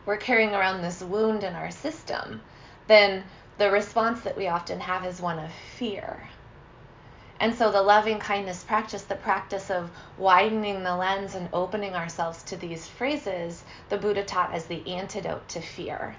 we're 0.05 0.17
carrying 0.17 0.53
around 0.53 0.81
this 0.81 1.01
wound 1.01 1.43
in 1.43 1.53
our 1.53 1.71
system, 1.71 2.41
then 2.87 3.23
the 3.57 3.71
response 3.71 4.21
that 4.21 4.35
we 4.35 4.47
often 4.47 4.79
have 4.79 5.05
is 5.05 5.21
one 5.21 5.39
of 5.39 5.51
fear. 5.77 6.27
And 7.39 7.55
so 7.55 7.71
the 7.71 7.81
loving 7.81 8.19
kindness 8.19 8.63
practice, 8.63 9.03
the 9.03 9.15
practice 9.15 9.69
of 9.69 9.91
widening 10.17 10.83
the 10.83 10.95
lens 10.95 11.35
and 11.35 11.49
opening 11.51 11.93
ourselves 11.93 12.43
to 12.43 12.55
these 12.55 12.87
phrases, 12.87 13.63
the 13.89 13.97
Buddha 13.97 14.23
taught 14.23 14.53
as 14.53 14.65
the 14.65 14.87
antidote 14.87 15.47
to 15.49 15.61
fear. 15.61 16.15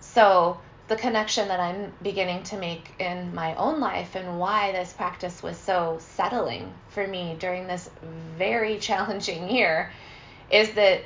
So 0.00 0.60
the 0.88 0.96
connection 0.96 1.48
that 1.48 1.60
I'm 1.60 1.92
beginning 2.02 2.42
to 2.44 2.56
make 2.56 2.92
in 2.98 3.34
my 3.34 3.54
own 3.54 3.80
life 3.80 4.14
and 4.14 4.38
why 4.38 4.72
this 4.72 4.92
practice 4.92 5.42
was 5.42 5.56
so 5.56 5.98
settling 6.00 6.74
for 6.90 7.06
me 7.06 7.36
during 7.38 7.66
this 7.66 7.88
very 8.36 8.78
challenging 8.88 9.48
year 9.48 9.90
is 10.50 10.72
that 10.72 11.02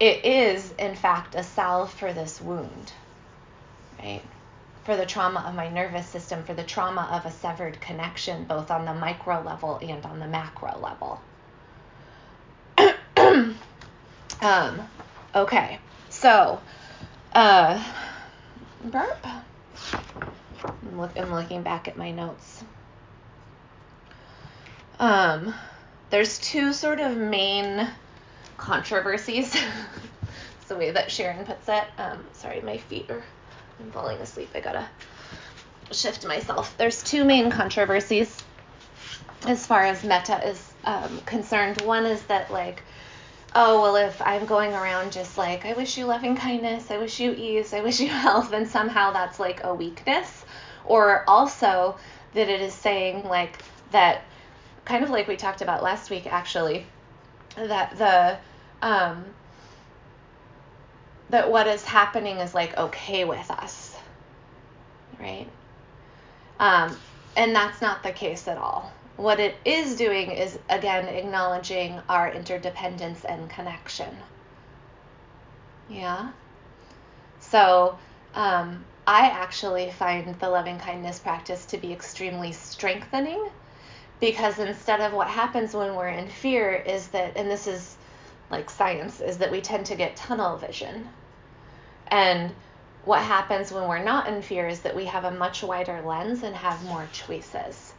it 0.00 0.24
is, 0.24 0.72
in 0.78 0.94
fact, 0.94 1.34
a 1.34 1.42
salve 1.42 1.92
for 1.92 2.12
this 2.12 2.40
wound, 2.40 2.92
right? 4.02 4.22
For 4.84 4.96
the 4.96 5.06
trauma 5.06 5.44
of 5.46 5.54
my 5.54 5.68
nervous 5.68 6.06
system, 6.06 6.42
for 6.44 6.54
the 6.54 6.64
trauma 6.64 7.08
of 7.12 7.26
a 7.26 7.30
severed 7.30 7.80
connection, 7.80 8.44
both 8.44 8.70
on 8.70 8.86
the 8.86 8.94
micro 8.94 9.42
level 9.42 9.78
and 9.82 10.04
on 10.06 10.18
the 10.18 10.26
macro 10.26 10.78
level. 10.78 11.20
um, 14.40 14.88
okay, 15.34 15.78
so, 16.08 16.60
uh, 17.34 17.82
burp. 18.84 19.26
I'm, 20.64 21.00
look, 21.00 21.18
I'm 21.18 21.32
looking 21.32 21.62
back 21.62 21.88
at 21.88 21.96
my 21.96 22.10
notes. 22.10 22.64
Um, 24.98 25.54
there's 26.10 26.38
two 26.38 26.72
sort 26.72 27.00
of 27.00 27.16
main 27.16 27.88
controversies. 28.56 29.54
it's 30.60 30.68
the 30.68 30.76
way 30.76 30.90
that 30.90 31.10
Sharon 31.10 31.44
puts 31.44 31.68
it. 31.68 31.84
Um, 31.98 32.24
sorry, 32.32 32.60
my 32.60 32.76
feet 32.76 33.10
are. 33.10 33.22
I'm 33.80 33.90
falling 33.92 34.18
asleep. 34.18 34.50
I 34.54 34.60
gotta 34.60 34.88
shift 35.92 36.26
myself. 36.26 36.76
There's 36.76 37.02
two 37.02 37.24
main 37.24 37.50
controversies 37.50 38.42
as 39.46 39.66
far 39.66 39.82
as 39.82 40.04
metta 40.04 40.46
is 40.46 40.72
um, 40.84 41.20
concerned. 41.26 41.80
One 41.82 42.04
is 42.04 42.22
that 42.24 42.50
like, 42.52 42.82
oh 43.54 43.80
well, 43.82 43.96
if 43.96 44.20
I'm 44.22 44.44
going 44.46 44.72
around 44.72 45.12
just 45.12 45.38
like 45.38 45.64
I 45.64 45.72
wish 45.72 45.96
you 45.96 46.06
loving 46.06 46.36
kindness, 46.36 46.90
I 46.90 46.98
wish 46.98 47.20
you 47.20 47.32
ease, 47.32 47.72
I 47.72 47.80
wish 47.80 48.00
you 48.00 48.08
health, 48.10 48.50
then 48.50 48.66
somehow 48.66 49.12
that's 49.12 49.40
like 49.40 49.64
a 49.64 49.74
weakness. 49.74 50.44
Or 50.84 51.24
also 51.28 51.98
that 52.34 52.48
it 52.48 52.60
is 52.60 52.74
saying 52.74 53.24
like 53.24 53.62
that, 53.92 54.22
kind 54.84 55.02
of 55.02 55.10
like 55.10 55.26
we 55.26 55.36
talked 55.36 55.62
about 55.62 55.82
last 55.82 56.10
week 56.10 56.26
actually, 56.26 56.86
that 57.56 57.96
the 57.96 58.38
um, 58.86 59.24
that 61.30 61.50
what 61.50 61.66
is 61.66 61.84
happening 61.84 62.38
is 62.38 62.54
like 62.54 62.76
okay 62.76 63.24
with 63.24 63.50
us, 63.50 63.96
right? 65.18 65.46
Um, 66.58 66.96
and 67.36 67.54
that's 67.54 67.80
not 67.80 68.02
the 68.02 68.12
case 68.12 68.48
at 68.48 68.58
all. 68.58 68.92
What 69.16 69.38
it 69.38 69.54
is 69.64 69.96
doing 69.96 70.30
is, 70.30 70.58
again, 70.68 71.06
acknowledging 71.06 72.00
our 72.08 72.32
interdependence 72.32 73.24
and 73.24 73.48
connection. 73.48 74.16
Yeah? 75.88 76.30
So, 77.40 77.98
um, 78.34 78.84
I 79.06 79.26
actually 79.26 79.90
find 79.90 80.38
the 80.38 80.48
loving 80.48 80.78
kindness 80.78 81.18
practice 81.18 81.66
to 81.66 81.78
be 81.78 81.92
extremely 81.92 82.52
strengthening 82.52 83.48
because 84.20 84.58
instead 84.58 85.00
of 85.00 85.12
what 85.12 85.28
happens 85.28 85.74
when 85.74 85.94
we're 85.94 86.08
in 86.08 86.28
fear 86.28 86.74
is 86.74 87.08
that, 87.08 87.36
and 87.36 87.50
this 87.50 87.66
is 87.66 87.96
like 88.50 88.68
science 88.68 89.20
is 89.20 89.38
that 89.38 89.50
we 89.50 89.60
tend 89.60 89.86
to 89.86 89.96
get 89.96 90.16
tunnel 90.16 90.56
vision. 90.56 91.08
And 92.10 92.52
what 93.04 93.22
happens 93.22 93.72
when 93.72 93.88
we're 93.88 94.02
not 94.02 94.28
in 94.28 94.42
fear 94.42 94.68
is 94.68 94.80
that 94.80 94.96
we 94.96 95.06
have 95.06 95.24
a 95.24 95.30
much 95.30 95.62
wider 95.62 96.02
lens 96.02 96.42
and 96.42 96.54
have 96.54 96.84
more 96.84 97.08
choices. 97.12 97.92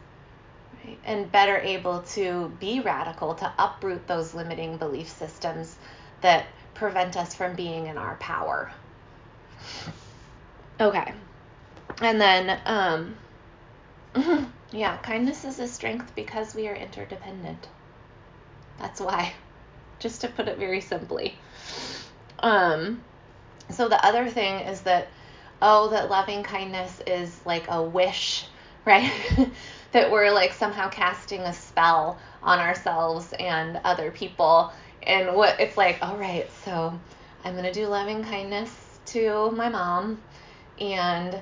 Right? 0.84 0.98
And 1.04 1.30
better 1.30 1.58
able 1.58 2.02
to 2.02 2.52
be 2.60 2.80
radical, 2.80 3.34
to 3.36 3.52
uproot 3.58 4.06
those 4.06 4.34
limiting 4.34 4.76
belief 4.76 5.08
systems 5.08 5.76
that 6.20 6.46
prevent 6.74 7.16
us 7.16 7.34
from 7.34 7.54
being 7.54 7.86
in 7.86 7.98
our 7.98 8.16
power. 8.16 8.72
Okay. 10.80 11.12
And 12.00 12.20
then, 12.20 12.60
um, 12.66 13.16
yeah, 14.72 14.96
kindness 14.98 15.44
is 15.44 15.58
a 15.58 15.68
strength 15.68 16.14
because 16.14 16.54
we 16.54 16.68
are 16.68 16.74
interdependent. 16.74 17.68
That's 18.78 19.00
why, 19.00 19.32
just 19.98 20.20
to 20.22 20.28
put 20.28 20.48
it 20.48 20.58
very 20.58 20.80
simply. 20.80 21.36
Um, 22.40 23.02
so 23.70 23.88
the 23.88 24.04
other 24.04 24.28
thing 24.28 24.60
is 24.60 24.82
that, 24.82 25.08
oh, 25.60 25.88
that 25.90 26.10
loving 26.10 26.42
kindness 26.42 27.00
is 27.06 27.40
like 27.44 27.66
a 27.68 27.82
wish, 27.82 28.46
right? 28.86 29.12
that 29.92 30.10
we're 30.10 30.30
like 30.30 30.52
somehow 30.52 30.88
casting 30.88 31.40
a 31.42 31.52
spell 31.52 32.18
on 32.42 32.58
ourselves 32.58 33.32
and 33.38 33.80
other 33.84 34.10
people. 34.10 34.72
And 35.04 35.34
what 35.36 35.60
it's 35.60 35.76
like, 35.76 35.98
all 36.02 36.16
right, 36.16 36.48
so 36.64 36.98
I'm 37.44 37.52
going 37.52 37.64
to 37.64 37.72
do 37.72 37.86
loving 37.86 38.24
kindness 38.24 38.70
to 39.06 39.50
my 39.50 39.68
mom 39.68 40.22
and 40.80 41.40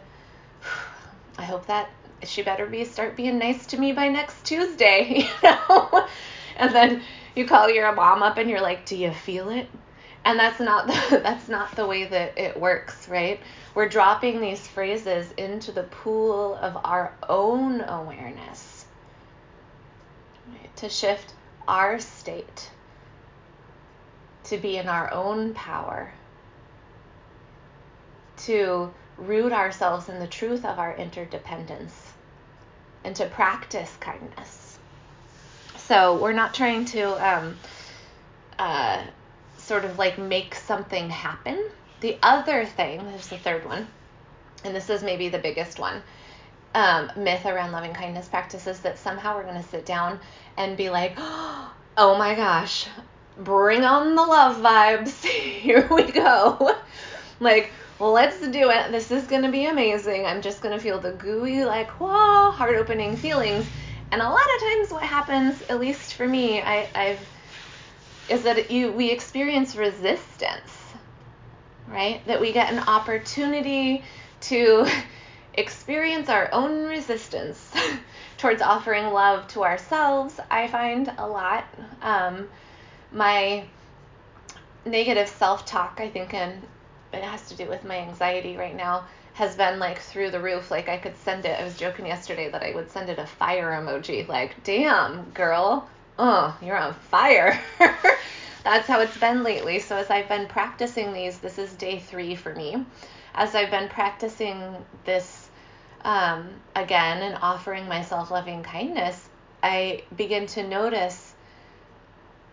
I 1.38 1.42
hope 1.42 1.66
that 1.66 1.90
she 2.22 2.42
better 2.42 2.66
be 2.66 2.84
start 2.84 3.16
being 3.16 3.38
nice 3.38 3.66
to 3.66 3.78
me 3.78 3.92
by 3.92 4.08
next 4.08 4.44
Tuesday, 4.44 5.26
you 5.42 5.48
know. 5.48 6.06
and 6.56 6.74
then 6.74 7.02
you 7.34 7.46
call 7.46 7.70
your 7.70 7.90
mom 7.92 8.22
up 8.22 8.36
and 8.36 8.50
you're 8.50 8.60
like, 8.60 8.84
"Do 8.84 8.96
you 8.96 9.12
feel 9.12 9.48
it?" 9.48 9.68
And 10.24 10.38
that's 10.38 10.60
not 10.60 10.86
the, 10.86 11.18
that's 11.22 11.48
not 11.48 11.74
the 11.76 11.86
way 11.86 12.04
that 12.04 12.38
it 12.38 12.58
works, 12.58 13.08
right? 13.08 13.40
We're 13.74 13.88
dropping 13.88 14.40
these 14.40 14.66
phrases 14.66 15.32
into 15.36 15.72
the 15.72 15.84
pool 15.84 16.56
of 16.56 16.76
our 16.84 17.14
own 17.28 17.80
awareness 17.80 18.84
right? 20.48 20.76
to 20.76 20.88
shift 20.88 21.34
our 21.68 21.98
state 21.98 22.70
to 24.44 24.58
be 24.58 24.76
in 24.76 24.88
our 24.88 25.12
own 25.12 25.54
power 25.54 26.12
to 28.36 28.92
root 29.16 29.52
ourselves 29.52 30.08
in 30.08 30.18
the 30.18 30.26
truth 30.26 30.64
of 30.64 30.78
our 30.78 30.94
interdependence 30.96 32.12
and 33.04 33.14
to 33.16 33.26
practice 33.26 33.96
kindness. 34.00 34.78
So 35.76 36.20
we're 36.20 36.32
not 36.32 36.54
trying 36.54 36.84
to 36.86 37.02
um, 37.26 37.56
uh, 38.58 39.02
sort 39.70 39.84
of 39.84 39.96
like 39.98 40.18
make 40.18 40.52
something 40.56 41.08
happen. 41.08 41.70
The 42.00 42.18
other 42.24 42.64
thing, 42.64 43.04
there's 43.04 43.28
the 43.28 43.38
third 43.38 43.64
one, 43.64 43.86
and 44.64 44.74
this 44.74 44.90
is 44.90 45.04
maybe 45.04 45.28
the 45.28 45.38
biggest 45.38 45.78
one. 45.78 46.02
Um, 46.74 47.12
myth 47.16 47.46
around 47.46 47.70
loving 47.70 47.94
kindness 47.94 48.26
practices 48.26 48.80
that 48.80 48.98
somehow 48.98 49.36
we're 49.36 49.44
going 49.44 49.62
to 49.62 49.68
sit 49.68 49.86
down 49.86 50.18
and 50.56 50.76
be 50.76 50.90
like, 50.90 51.12
oh 51.18 52.16
my 52.18 52.34
gosh, 52.34 52.88
bring 53.38 53.84
on 53.84 54.16
the 54.16 54.22
love 54.22 54.56
vibes. 54.56 55.22
Here 55.24 55.86
we 55.88 56.10
go. 56.10 56.76
like, 57.38 57.70
well, 58.00 58.10
let's 58.10 58.40
do 58.40 58.70
it. 58.70 58.90
This 58.90 59.12
is 59.12 59.28
going 59.28 59.42
to 59.42 59.52
be 59.52 59.66
amazing. 59.66 60.26
I'm 60.26 60.42
just 60.42 60.62
going 60.62 60.76
to 60.76 60.82
feel 60.82 60.98
the 60.98 61.12
gooey, 61.12 61.64
like, 61.64 61.90
whoa, 62.00 62.50
heart 62.50 62.74
opening 62.74 63.16
feelings. 63.16 63.66
And 64.10 64.20
a 64.20 64.28
lot 64.28 64.42
of 64.56 64.62
times, 64.62 64.90
what 64.90 65.04
happens, 65.04 65.62
at 65.68 65.78
least 65.78 66.14
for 66.14 66.26
me, 66.26 66.60
I, 66.60 66.88
I've, 66.92 67.28
is 68.30 68.44
that 68.44 68.70
you 68.70 68.92
we 68.92 69.10
experience 69.10 69.74
resistance, 69.74 70.72
right? 71.88 72.24
That 72.26 72.40
we 72.40 72.52
get 72.52 72.72
an 72.72 72.78
opportunity 72.78 74.04
to 74.42 74.86
experience 75.54 76.28
our 76.28 76.48
own 76.52 76.88
resistance 76.88 77.72
towards 78.38 78.62
offering 78.62 79.06
love 79.06 79.48
to 79.48 79.64
ourselves. 79.64 80.38
I 80.50 80.68
find 80.68 81.12
a 81.18 81.26
lot. 81.26 81.64
Um, 82.02 82.48
my 83.12 83.64
negative 84.86 85.28
self 85.28 85.66
talk, 85.66 85.98
I 85.98 86.08
think, 86.08 86.32
and 86.32 86.62
it 87.12 87.22
has 87.24 87.48
to 87.48 87.56
do 87.56 87.66
with 87.66 87.84
my 87.84 87.98
anxiety 87.98 88.56
right 88.56 88.76
now 88.76 89.06
has 89.34 89.56
been 89.56 89.78
like 89.78 89.98
through 89.98 90.30
the 90.30 90.40
roof. 90.40 90.70
Like 90.70 90.88
I 90.88 90.98
could 90.98 91.16
send 91.18 91.44
it. 91.44 91.58
I 91.58 91.64
was 91.64 91.76
joking 91.76 92.06
yesterday 92.06 92.48
that 92.50 92.62
I 92.62 92.74
would 92.74 92.90
send 92.90 93.08
it 93.08 93.18
a 93.18 93.26
fire 93.26 93.70
emoji. 93.72 94.26
Like, 94.28 94.62
damn, 94.62 95.30
girl, 95.30 95.88
oh, 96.20 96.56
you're 96.62 96.76
on 96.76 96.94
fire. 96.94 97.58
That's 98.64 98.86
how 98.86 99.00
it's 99.00 99.16
been 99.16 99.42
lately. 99.42 99.78
So 99.78 99.96
as 99.96 100.10
I've 100.10 100.28
been 100.28 100.46
practicing 100.46 101.14
these, 101.14 101.38
this 101.38 101.58
is 101.58 101.72
day 101.72 101.98
three 101.98 102.36
for 102.36 102.54
me. 102.54 102.84
As 103.34 103.54
I've 103.54 103.70
been 103.70 103.88
practicing 103.88 104.76
this 105.06 105.48
um, 106.04 106.50
again 106.76 107.22
and 107.22 107.38
offering 107.40 107.88
myself 107.88 108.30
loving 108.30 108.62
kindness, 108.62 109.28
I 109.62 110.02
begin 110.14 110.46
to 110.48 110.66
notice 110.68 111.34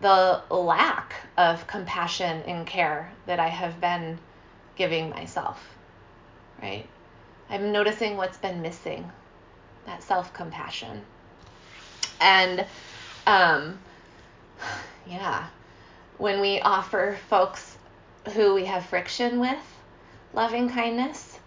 the 0.00 0.40
lack 0.50 1.14
of 1.36 1.66
compassion 1.66 2.42
and 2.46 2.66
care 2.66 3.12
that 3.26 3.38
I 3.38 3.48
have 3.48 3.80
been 3.80 4.18
giving 4.76 5.10
myself, 5.10 5.76
right? 6.62 6.86
I'm 7.50 7.70
noticing 7.72 8.16
what's 8.16 8.38
been 8.38 8.62
missing, 8.62 9.10
that 9.84 10.02
self 10.02 10.32
compassion. 10.32 11.02
And 12.20 12.64
um, 13.28 13.78
yeah, 15.06 15.46
when 16.16 16.40
we 16.40 16.60
offer 16.60 17.18
folks 17.28 17.76
who 18.32 18.54
we 18.54 18.64
have 18.64 18.86
friction 18.86 19.38
with 19.38 19.58
loving 20.32 20.70
kindness, 20.70 21.38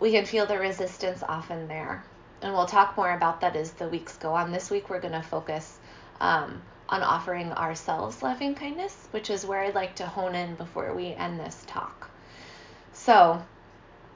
we 0.00 0.10
can 0.10 0.26
feel 0.26 0.46
the 0.46 0.58
resistance 0.58 1.22
often 1.22 1.68
there. 1.68 2.04
And 2.42 2.52
we'll 2.52 2.66
talk 2.66 2.96
more 2.96 3.12
about 3.14 3.40
that 3.40 3.54
as 3.54 3.70
the 3.70 3.86
weeks 3.86 4.16
go 4.16 4.34
on. 4.34 4.50
This 4.50 4.68
week, 4.68 4.90
we're 4.90 5.00
going 5.00 5.12
to 5.12 5.22
focus 5.22 5.78
um, 6.20 6.60
on 6.88 7.02
offering 7.04 7.52
ourselves 7.52 8.20
loving 8.20 8.56
kindness, 8.56 9.06
which 9.12 9.30
is 9.30 9.46
where 9.46 9.60
I'd 9.60 9.76
like 9.76 9.94
to 9.96 10.06
hone 10.06 10.34
in 10.34 10.56
before 10.56 10.92
we 10.92 11.14
end 11.14 11.38
this 11.38 11.62
talk. 11.68 12.10
So, 12.94 13.40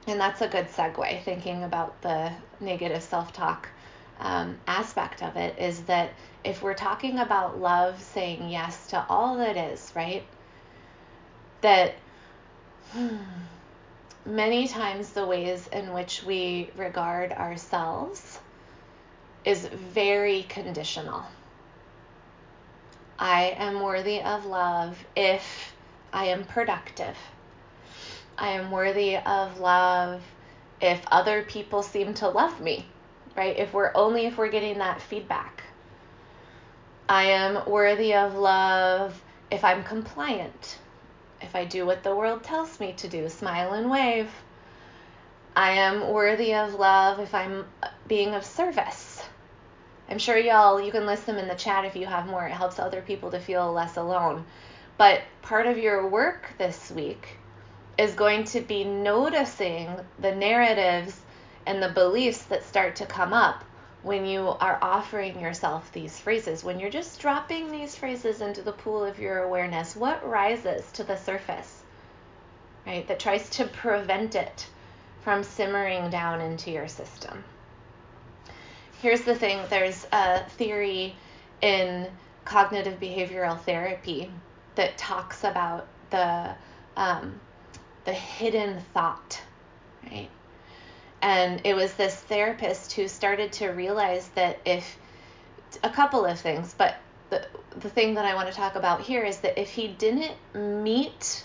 and 0.07 0.19
that's 0.19 0.41
a 0.41 0.49
good 0.49 0.67
segue, 0.67 1.23
thinking 1.23 1.63
about 1.63 2.01
the 2.01 2.33
negative 2.59 3.01
self 3.01 3.31
talk 3.31 3.69
um, 4.19 4.57
aspect 4.67 5.21
of 5.23 5.35
it, 5.35 5.57
is 5.59 5.81
that 5.83 6.11
if 6.43 6.61
we're 6.61 6.73
talking 6.73 7.19
about 7.19 7.59
love 7.59 8.01
saying 8.01 8.49
yes 8.49 8.87
to 8.87 9.05
all 9.09 9.37
that 9.37 9.57
is, 9.57 9.91
right? 9.95 10.23
That 11.61 11.95
many 14.25 14.67
times 14.67 15.09
the 15.11 15.25
ways 15.25 15.67
in 15.67 15.93
which 15.93 16.23
we 16.23 16.69
regard 16.75 17.31
ourselves 17.31 18.39
is 19.45 19.67
very 19.67 20.43
conditional. 20.43 21.23
I 23.19 23.55
am 23.57 23.81
worthy 23.81 24.21
of 24.21 24.45
love 24.45 24.97
if 25.15 25.73
I 26.13 26.25
am 26.25 26.43
productive 26.43 27.17
I 28.37 28.49
am 28.49 28.69
worthy 28.69 29.17
of 29.17 29.59
love 29.59 30.21
if 30.79 31.01
other 31.07 31.41
people 31.41 31.81
seem 31.81 32.13
to 32.15 32.29
love 32.29 32.61
me, 32.61 32.85
right? 33.37 33.57
If 33.57 33.73
we're 33.73 33.91
only 33.95 34.25
if 34.25 34.37
we're 34.37 34.49
getting 34.49 34.79
that 34.79 35.01
feedback. 35.01 35.63
I 37.07 37.25
am 37.25 37.69
worthy 37.69 38.13
of 38.13 38.35
love 38.35 39.21
if 39.49 39.63
I'm 39.63 39.83
compliant, 39.83 40.77
if 41.41 41.55
I 41.55 41.63
do 41.63 41.85
what 41.85 42.03
the 42.03 42.13
world 42.13 42.43
tells 42.43 42.79
me 42.81 42.93
to 42.97 43.07
do, 43.07 43.29
smile 43.29 43.73
and 43.73 43.89
wave. 43.89 44.29
I 45.55 45.71
am 45.71 46.09
worthy 46.09 46.53
of 46.53 46.73
love 46.73 47.19
if 47.19 47.33
I'm 47.33 47.65
being 48.07 48.33
of 48.33 48.43
service. 48.43 49.23
I'm 50.09 50.19
sure 50.19 50.37
y'all, 50.37 50.81
you 50.81 50.91
can 50.91 51.05
list 51.05 51.25
them 51.25 51.37
in 51.37 51.47
the 51.47 51.55
chat 51.55 51.85
if 51.85 51.95
you 51.95 52.05
have 52.05 52.27
more. 52.27 52.45
It 52.45 52.51
helps 52.51 52.79
other 52.79 53.01
people 53.01 53.31
to 53.31 53.39
feel 53.39 53.71
less 53.71 53.97
alone. 53.97 54.45
But 54.97 55.21
part 55.41 55.67
of 55.67 55.77
your 55.77 56.07
work 56.07 56.49
this 56.57 56.91
week 56.91 57.37
is 57.97 58.13
going 58.13 58.43
to 58.45 58.61
be 58.61 58.83
noticing 58.83 59.89
the 60.19 60.35
narratives 60.35 61.19
and 61.67 61.83
the 61.83 61.89
beliefs 61.89 62.43
that 62.43 62.63
start 62.63 62.95
to 62.95 63.05
come 63.05 63.33
up 63.33 63.63
when 64.01 64.25
you 64.25 64.47
are 64.47 64.79
offering 64.81 65.39
yourself 65.39 65.91
these 65.91 66.17
phrases. 66.17 66.63
When 66.63 66.79
you're 66.79 66.89
just 66.89 67.19
dropping 67.19 67.71
these 67.71 67.95
phrases 67.95 68.41
into 68.41 68.61
the 68.61 68.71
pool 68.71 69.03
of 69.03 69.19
your 69.19 69.43
awareness, 69.43 69.95
what 69.95 70.27
rises 70.27 70.89
to 70.93 71.03
the 71.03 71.17
surface, 71.17 71.83
right, 72.85 73.05
that 73.07 73.19
tries 73.19 73.49
to 73.51 73.65
prevent 73.65 74.35
it 74.35 74.67
from 75.23 75.43
simmering 75.43 76.09
down 76.09 76.39
into 76.39 76.71
your 76.71 76.87
system? 76.87 77.43
Here's 79.01 79.21
the 79.21 79.35
thing 79.35 79.59
there's 79.69 80.07
a 80.11 80.43
theory 80.51 81.15
in 81.61 82.07
cognitive 82.45 82.99
behavioral 82.99 83.59
therapy 83.59 84.31
that 84.75 84.97
talks 84.97 85.43
about 85.43 85.85
the 86.11 86.55
um, 86.95 87.39
the 88.05 88.13
hidden 88.13 88.79
thought, 88.93 89.41
right? 90.09 90.29
And 91.21 91.61
it 91.63 91.75
was 91.75 91.93
this 91.93 92.15
therapist 92.15 92.93
who 92.93 93.07
started 93.07 93.51
to 93.53 93.69
realize 93.69 94.27
that 94.35 94.59
if 94.65 94.97
a 95.83 95.89
couple 95.89 96.25
of 96.25 96.39
things, 96.39 96.73
but 96.77 96.95
the, 97.29 97.45
the 97.77 97.89
thing 97.89 98.13
that 98.15 98.25
I 98.25 98.35
want 98.35 98.49
to 98.49 98.53
talk 98.55 98.75
about 98.75 99.01
here 99.01 99.23
is 99.23 99.39
that 99.39 99.59
if 99.59 99.69
he 99.69 99.87
didn't 99.87 100.35
meet 100.53 101.43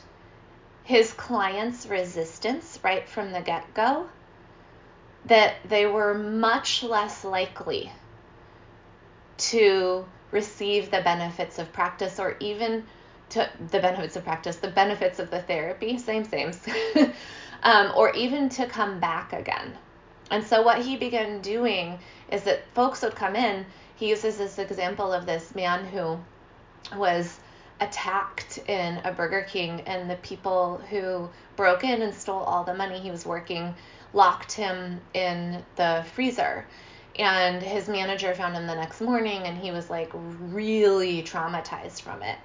his 0.84 1.12
clients' 1.12 1.86
resistance 1.86 2.78
right 2.82 3.08
from 3.08 3.32
the 3.32 3.40
get 3.40 3.72
go, 3.74 4.08
that 5.26 5.56
they 5.68 5.86
were 5.86 6.14
much 6.14 6.82
less 6.82 7.24
likely 7.24 7.92
to 9.38 10.04
receive 10.30 10.90
the 10.90 11.00
benefits 11.00 11.58
of 11.58 11.72
practice 11.72 12.18
or 12.18 12.36
even 12.40 12.84
to 13.30 13.48
the 13.70 13.80
benefits 13.80 14.16
of 14.16 14.24
practice, 14.24 14.56
the 14.56 14.68
benefits 14.68 15.18
of 15.18 15.30
the 15.30 15.40
therapy, 15.40 15.98
same, 15.98 16.24
same, 16.24 16.52
um, 17.62 17.92
or 17.94 18.12
even 18.14 18.48
to 18.50 18.66
come 18.66 19.00
back 19.00 19.32
again. 19.32 19.76
And 20.30 20.44
so, 20.44 20.62
what 20.62 20.78
he 20.78 20.96
began 20.96 21.40
doing 21.40 21.98
is 22.30 22.42
that 22.44 22.64
folks 22.74 23.02
would 23.02 23.14
come 23.14 23.36
in. 23.36 23.66
He 23.96 24.08
uses 24.08 24.38
this 24.38 24.58
example 24.58 25.12
of 25.12 25.26
this 25.26 25.54
man 25.54 25.84
who 25.84 26.18
was 26.96 27.38
attacked 27.80 28.58
in 28.68 28.98
a 29.04 29.12
Burger 29.12 29.42
King, 29.42 29.82
and 29.82 30.08
the 30.08 30.16
people 30.16 30.78
who 30.90 31.28
broke 31.56 31.84
in 31.84 32.02
and 32.02 32.14
stole 32.14 32.42
all 32.42 32.64
the 32.64 32.74
money 32.74 32.98
he 32.98 33.10
was 33.10 33.26
working 33.26 33.74
locked 34.14 34.52
him 34.52 35.00
in 35.14 35.64
the 35.76 36.04
freezer. 36.14 36.66
And 37.18 37.62
his 37.62 37.88
manager 37.88 38.34
found 38.34 38.56
him 38.56 38.66
the 38.66 38.74
next 38.74 39.00
morning, 39.00 39.42
and 39.42 39.58
he 39.58 39.70
was 39.70 39.90
like 39.90 40.10
really 40.14 41.22
traumatized 41.22 42.00
from 42.00 42.22
it. 42.22 42.38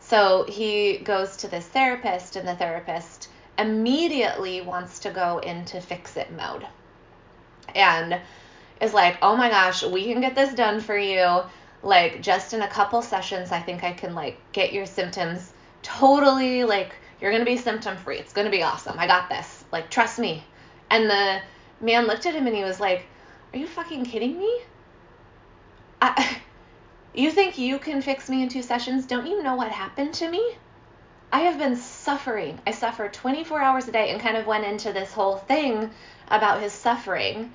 So 0.00 0.44
he 0.48 0.98
goes 0.98 1.36
to 1.38 1.48
this 1.48 1.66
therapist, 1.66 2.36
and 2.36 2.46
the 2.46 2.54
therapist 2.54 3.21
immediately 3.62 4.60
wants 4.60 4.98
to 5.00 5.10
go 5.10 5.38
into 5.38 5.80
fix 5.80 6.16
it 6.16 6.30
mode. 6.32 6.66
And 7.74 8.20
is 8.80 8.92
like, 8.92 9.18
oh 9.22 9.36
my 9.36 9.48
gosh, 9.48 9.84
we 9.84 10.04
can 10.04 10.20
get 10.20 10.34
this 10.34 10.54
done 10.54 10.80
for 10.80 10.98
you. 10.98 11.42
Like 11.82 12.20
just 12.20 12.52
in 12.52 12.62
a 12.62 12.68
couple 12.68 13.02
sessions 13.02 13.50
i 13.50 13.60
think 13.60 13.82
i 13.82 13.92
can 13.92 14.14
like 14.14 14.38
get 14.52 14.72
your 14.72 14.86
symptoms 14.86 15.52
totally 15.82 16.62
like 16.62 16.94
you're 17.20 17.32
gonna 17.32 17.44
be 17.44 17.56
symptom 17.56 17.96
free 17.96 18.18
it's 18.18 18.32
gonna 18.32 18.50
be 18.50 18.62
awesome. 18.62 18.96
I 18.98 19.06
got 19.08 19.28
this. 19.28 19.64
Like 19.72 19.90
trust 19.90 20.18
me. 20.18 20.44
And 20.90 21.10
the 21.10 21.40
man 21.80 22.06
looked 22.06 22.26
at 22.26 22.34
him 22.34 22.46
and 22.46 22.54
he 22.54 22.62
was 22.62 22.78
like 22.78 23.06
are 23.52 23.58
you 23.58 23.66
fucking 23.66 24.04
kidding 24.04 24.38
me? 24.38 24.60
I, 26.00 26.38
you 27.14 27.30
think 27.30 27.58
you 27.58 27.78
can 27.78 28.00
fix 28.00 28.28
me 28.30 28.42
in 28.42 28.48
two 28.48 28.62
sessions? 28.62 29.04
Don't 29.06 29.26
you 29.26 29.42
know 29.42 29.56
what 29.56 29.72
happened 29.72 30.14
to 30.14 30.30
me 30.30 30.56
i 31.32 31.40
have 31.40 31.58
been 31.58 31.76
suffering 31.76 32.58
i 32.66 32.70
suffered 32.70 33.12
24 33.12 33.60
hours 33.60 33.88
a 33.88 33.92
day 33.92 34.10
and 34.10 34.20
kind 34.20 34.36
of 34.36 34.46
went 34.46 34.64
into 34.64 34.92
this 34.92 35.12
whole 35.12 35.38
thing 35.38 35.90
about 36.28 36.60
his 36.60 36.72
suffering 36.72 37.50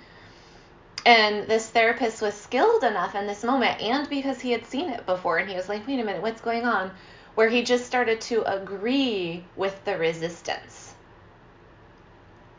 and 1.07 1.47
this 1.47 1.69
therapist 1.69 2.21
was 2.21 2.33
skilled 2.33 2.83
enough 2.83 3.15
in 3.15 3.27
this 3.27 3.41
moment, 3.41 3.79
and 3.79 4.09
because 4.09 4.41
he 4.41 4.51
had 4.51 4.65
seen 4.65 4.89
it 4.89 5.05
before, 5.05 5.37
and 5.37 5.49
he 5.49 5.55
was 5.55 5.69
like, 5.69 5.87
wait 5.87 6.01
a 6.01 6.03
minute, 6.03 6.21
what's 6.21 6.41
going 6.41 6.65
on? 6.65 6.91
Where 7.35 7.47
he 7.47 7.63
just 7.63 7.85
started 7.85 8.19
to 8.21 8.43
agree 8.43 9.45
with 9.55 9.85
the 9.85 9.97
resistance. 9.97 10.93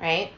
Right? 0.01 0.33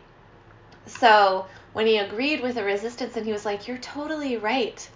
So 0.87 1.47
when 1.73 1.87
he 1.87 1.99
agreed 1.99 2.41
with 2.41 2.57
the 2.57 2.65
resistance, 2.65 3.17
and 3.17 3.25
he 3.25 3.31
was 3.31 3.45
like, 3.45 3.69
you're 3.69 3.79
totally 3.79 4.39
right. 4.39 4.91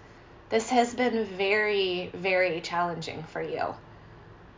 This 0.48 0.68
has 0.70 0.92
been 0.92 1.24
very, 1.24 2.10
very 2.14 2.60
challenging 2.62 3.22
for 3.22 3.40
you. 3.40 3.76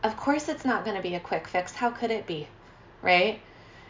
Of 0.03 0.15
course, 0.15 0.47
it's 0.47 0.65
not 0.65 0.85
going 0.85 0.95
to 0.95 1.01
be 1.01 1.15
a 1.15 1.19
quick 1.19 1.47
fix. 1.47 1.73
How 1.73 1.89
could 1.89 2.11
it 2.11 2.27
be? 2.27 2.47
Right? 3.01 3.41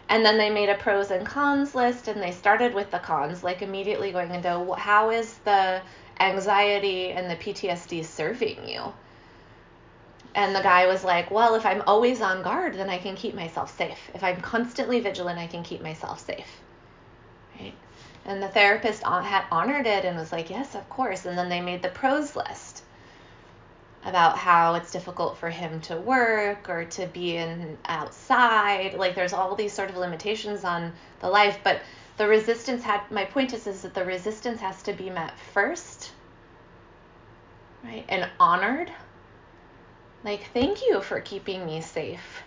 And 0.10 0.26
then 0.26 0.38
they 0.38 0.50
made 0.50 0.70
a 0.70 0.76
pros 0.76 1.12
and 1.12 1.26
cons 1.26 1.76
list 1.76 2.08
and 2.08 2.22
they 2.22 2.32
started 2.32 2.74
with 2.74 2.92
the 2.92 3.00
cons, 3.00 3.44
like 3.44 3.62
immediately 3.62 4.12
going 4.12 4.34
into 4.34 4.74
how 4.78 5.10
is 5.10 5.38
the 5.40 5.82
anxiety 6.20 7.12
and 7.12 7.30
the 7.30 7.36
PTSD 7.36 8.06
serving 8.06 8.68
you? 8.68 8.94
And 10.34 10.56
the 10.56 10.62
guy 10.62 10.88
was 10.88 11.04
like, 11.04 11.30
Well, 11.30 11.56
if 11.56 11.66
I'm 11.66 11.82
always 11.88 12.22
on 12.22 12.42
guard, 12.42 12.76
then 12.76 12.90
I 12.90 13.00
can 13.00 13.16
keep 13.16 13.36
myself 13.36 13.76
safe. 13.76 14.00
If 14.14 14.24
I'm 14.24 14.40
constantly 14.40 15.00
vigilant, 15.02 15.40
I 15.40 15.48
can 15.48 15.64
keep 15.64 15.82
myself 15.82 16.26
safe. 16.26 16.62
Right? 17.60 17.74
And 18.26 18.42
the 18.42 18.48
therapist 18.48 19.04
had 19.04 19.46
honored 19.52 19.88
it 19.88 20.06
and 20.06 20.18
was 20.18 20.32
like, 20.32 20.50
Yes, 20.50 20.74
of 20.74 20.88
course. 20.90 21.26
And 21.26 21.38
then 21.38 21.50
they 21.50 21.60
made 21.60 21.82
the 21.82 21.90
pros 21.90 22.36
list 22.36 22.77
about 24.06 24.38
how 24.38 24.76
it's 24.76 24.92
difficult 24.92 25.38
for 25.38 25.50
him 25.50 25.82
to 25.82 25.98
work 25.98 26.70
or 26.70 26.86
to 26.86 27.08
be 27.08 27.36
in 27.36 27.78
outside. 27.86 28.94
Like 28.94 29.16
there's 29.16 29.34
all 29.34 29.56
these 29.56 29.74
sort 29.74 29.90
of 29.90 29.98
limitations 29.98 30.64
on 30.64 30.94
the 31.20 31.30
life, 31.30 31.60
but 31.64 31.82
the 32.18 32.28
resistance 32.28 32.84
had 32.84 33.02
my 33.12 33.26
point 33.26 33.54
is 33.54 33.68
is 33.68 33.82
that 33.82 33.94
the 33.94 34.06
resistance 34.06 34.62
has 34.62 34.82
to 34.84 34.94
be 34.94 35.10
met 35.10 35.38
first. 35.54 36.12
Right? 37.84 38.06
And 38.10 38.30
honored. 38.40 38.92
Like 40.24 40.50
thank 40.54 40.82
you 40.82 41.02
for 41.02 41.20
keeping 41.20 41.66
me 41.66 41.82
safe. 41.82 42.44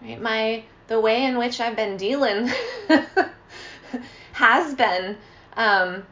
Right? 0.00 0.20
My 0.20 0.64
the 0.88 1.00
way 1.00 1.24
in 1.24 1.38
which 1.38 1.60
I've 1.60 1.76
been 1.76 1.96
dealing 1.96 2.50
has 4.32 4.74
been 4.74 5.16
um, 5.56 6.04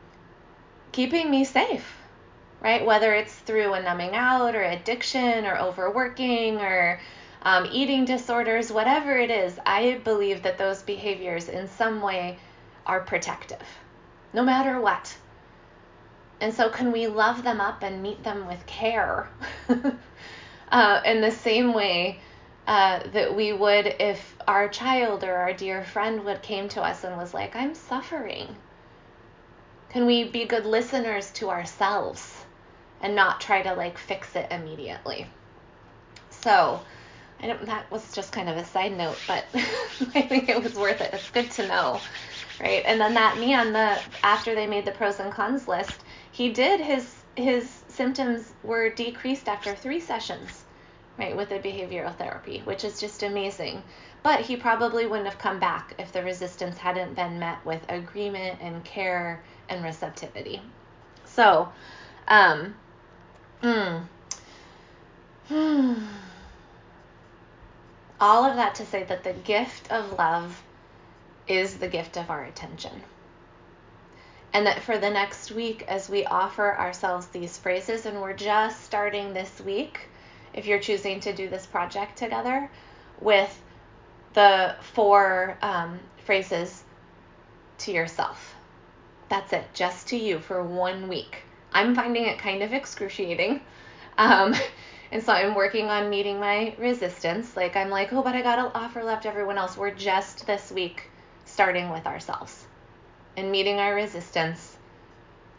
keeping 0.93 1.31
me 1.31 1.45
safe 1.45 2.00
right? 2.61 2.85
Whether 2.85 3.15
it's 3.15 3.35
through 3.35 3.73
a 3.75 3.83
numbing 3.83 4.15
out 4.15 4.55
or 4.55 4.63
addiction 4.63 5.47
or 5.47 5.59
overworking 5.59 6.59
or 6.59 7.01
um, 7.43 7.67
eating 7.73 8.05
disorders, 8.05 8.71
whatever 8.71 9.17
it 9.17 9.31
is, 9.31 9.59
I 9.65 10.01
believe 10.05 10.43
that 10.43 10.59
those 10.59 10.83
behaviors 10.83 11.49
in 11.49 11.69
some 11.69 12.03
way 12.03 12.39
are 12.87 13.01
protective, 13.01 13.63
no 14.33 14.43
matter 14.43 14.81
what. 14.81 15.17
And 16.41 16.55
so, 16.55 16.69
can 16.71 16.93
we 16.93 17.07
love 17.07 17.43
them 17.43 17.61
up 17.61 17.83
and 17.83 18.03
meet 18.03 18.23
them 18.23 18.47
with 18.47 18.65
care 18.67 19.29
uh, 20.73 21.01
in 21.05 21.21
the 21.21 21.31
same 21.31 21.75
way 21.75 22.21
uh, 22.67 23.01
that 23.13 23.35
we 23.35 23.53
would 23.53 23.87
if 23.99 24.37
our 24.47 24.69
child 24.69 25.25
or 25.25 25.35
our 25.35 25.53
dear 25.53 25.85
friend 25.85 26.25
would 26.25 26.43
came 26.43 26.69
to 26.71 26.83
us 26.83 27.05
and 27.05 27.17
was 27.17 27.35
like, 27.35 27.57
"I'm 27.57 27.75
suffering." 27.75 28.57
Can 29.91 30.07
we 30.07 30.25
be 30.25 30.45
good 30.45 30.67
listeners 30.67 31.31
to 31.33 31.51
ourselves? 31.51 32.30
And 33.01 33.15
not 33.15 33.41
try 33.41 33.63
to 33.63 33.75
like 33.75 33.99
fix 33.99 34.37
it 34.37 34.47
immediately. 34.51 35.27
So, 36.31 36.81
I 37.43 37.47
don't, 37.47 37.65
that 37.67 37.91
was 37.91 38.13
just 38.13 38.33
kind 38.33 38.49
of 38.49 38.57
a 38.57 38.65
side 38.65 38.97
note, 38.97 39.19
but 39.27 39.45
I 40.15 40.23
think 40.23 40.49
it 40.49 40.63
was 40.63 40.75
worth 40.75 41.01
it. 41.01 41.15
It's 41.15 41.31
good 41.31 41.51
to 41.53 41.67
know, 41.67 42.01
right? 42.61 42.83
And 42.85 43.01
then 43.01 43.15
that 43.15 43.39
man, 43.39 43.73
the 43.73 43.99
after 44.23 44.55
they 44.55 44.67
made 44.67 44.85
the 44.85 44.93
pros 44.93 45.21
and 45.21 45.33
cons 45.33 45.67
list, 45.67 46.01
he 46.33 46.53
did 46.53 46.81
his 46.81 47.17
his 47.37 47.83
symptoms 47.89 48.53
were 48.63 48.91
decreased 48.91 49.49
after 49.49 49.75
three 49.75 50.01
sessions, 50.01 50.65
right, 51.19 51.37
with 51.37 51.49
the 51.49 51.59
behavioral 51.59 52.15
therapy, 52.17 52.61
which 52.65 52.85
is 52.85 53.01
just 53.01 53.23
amazing. 53.23 53.83
But 54.23 54.41
he 54.41 54.57
probably 54.57 55.07
wouldn't 55.07 55.29
have 55.29 55.39
come 55.39 55.59
back 55.59 55.95
if 55.99 56.13
the 56.13 56.23
resistance 56.23 56.77
hadn't 56.77 57.15
been 57.15 57.39
met 57.39 57.65
with 57.65 57.81
agreement 57.89 58.59
and 58.61 58.85
care 58.85 59.43
and 59.71 59.83
receptivity. 59.83 60.61
So, 61.25 61.73
um, 62.29 62.75
Mm. 63.63 64.07
All 68.21 68.45
of 68.45 68.57
that 68.57 68.75
to 68.77 68.87
say 68.87 69.03
that 69.05 69.25
the 69.25 69.33
gift 69.33 69.91
of 69.91 70.13
love 70.19 70.63
is 71.49 71.79
the 71.79 71.89
gift 71.89 72.17
of 72.17 72.31
our 72.31 72.45
attention. 72.45 73.03
And 74.53 74.67
that 74.67 74.83
for 74.83 74.99
the 74.99 75.11
next 75.11 75.53
week, 75.53 75.85
as 75.89 76.09
we 76.09 76.25
offer 76.25 76.77
ourselves 76.77 77.27
these 77.27 77.57
phrases, 77.57 78.07
and 78.07 78.21
we're 78.21 78.33
just 78.33 78.85
starting 78.85 79.33
this 79.33 79.61
week, 79.61 80.09
if 80.55 80.67
you're 80.67 80.81
choosing 80.81 81.21
to 81.21 81.33
do 81.33 81.49
this 81.49 81.67
project 81.67 82.17
together, 82.17 82.71
with 83.21 83.63
the 84.35 84.75
four 84.81 85.57
um, 85.63 86.01
phrases 86.25 86.83
to 87.79 87.93
yourself. 87.93 88.55
That's 89.29 89.53
it, 89.53 89.65
just 89.75 90.09
to 90.09 90.17
you 90.17 90.41
for 90.41 90.63
one 90.63 91.09
week. 91.09 91.45
I'm 91.73 91.95
finding 91.95 92.25
it 92.25 92.39
kind 92.39 92.63
of 92.63 92.73
excruciating. 92.73 93.61
Um, 94.19 94.55
and 95.13 95.23
so 95.23 95.33
I'm 95.33 95.55
working 95.55 95.87
on 95.87 96.11
meeting 96.11 96.39
my 96.39 96.75
resistance. 96.79 97.57
Like, 97.57 97.77
I'm 97.77 97.91
like, 97.91 98.13
oh, 98.13 98.23
but 98.23 98.35
I 98.35 98.43
got 98.43 98.57
to 98.57 98.79
offer 98.79 99.01
to 99.01 99.29
everyone 99.29 99.59
else. 99.59 99.77
We're 99.77 99.95
just 99.95 100.47
this 100.47 100.71
week 100.71 101.11
starting 101.45 101.91
with 101.91 102.07
ourselves 102.07 102.67
and 103.37 103.51
meeting 103.51 103.79
our 103.79 103.95
resistance 103.95 104.77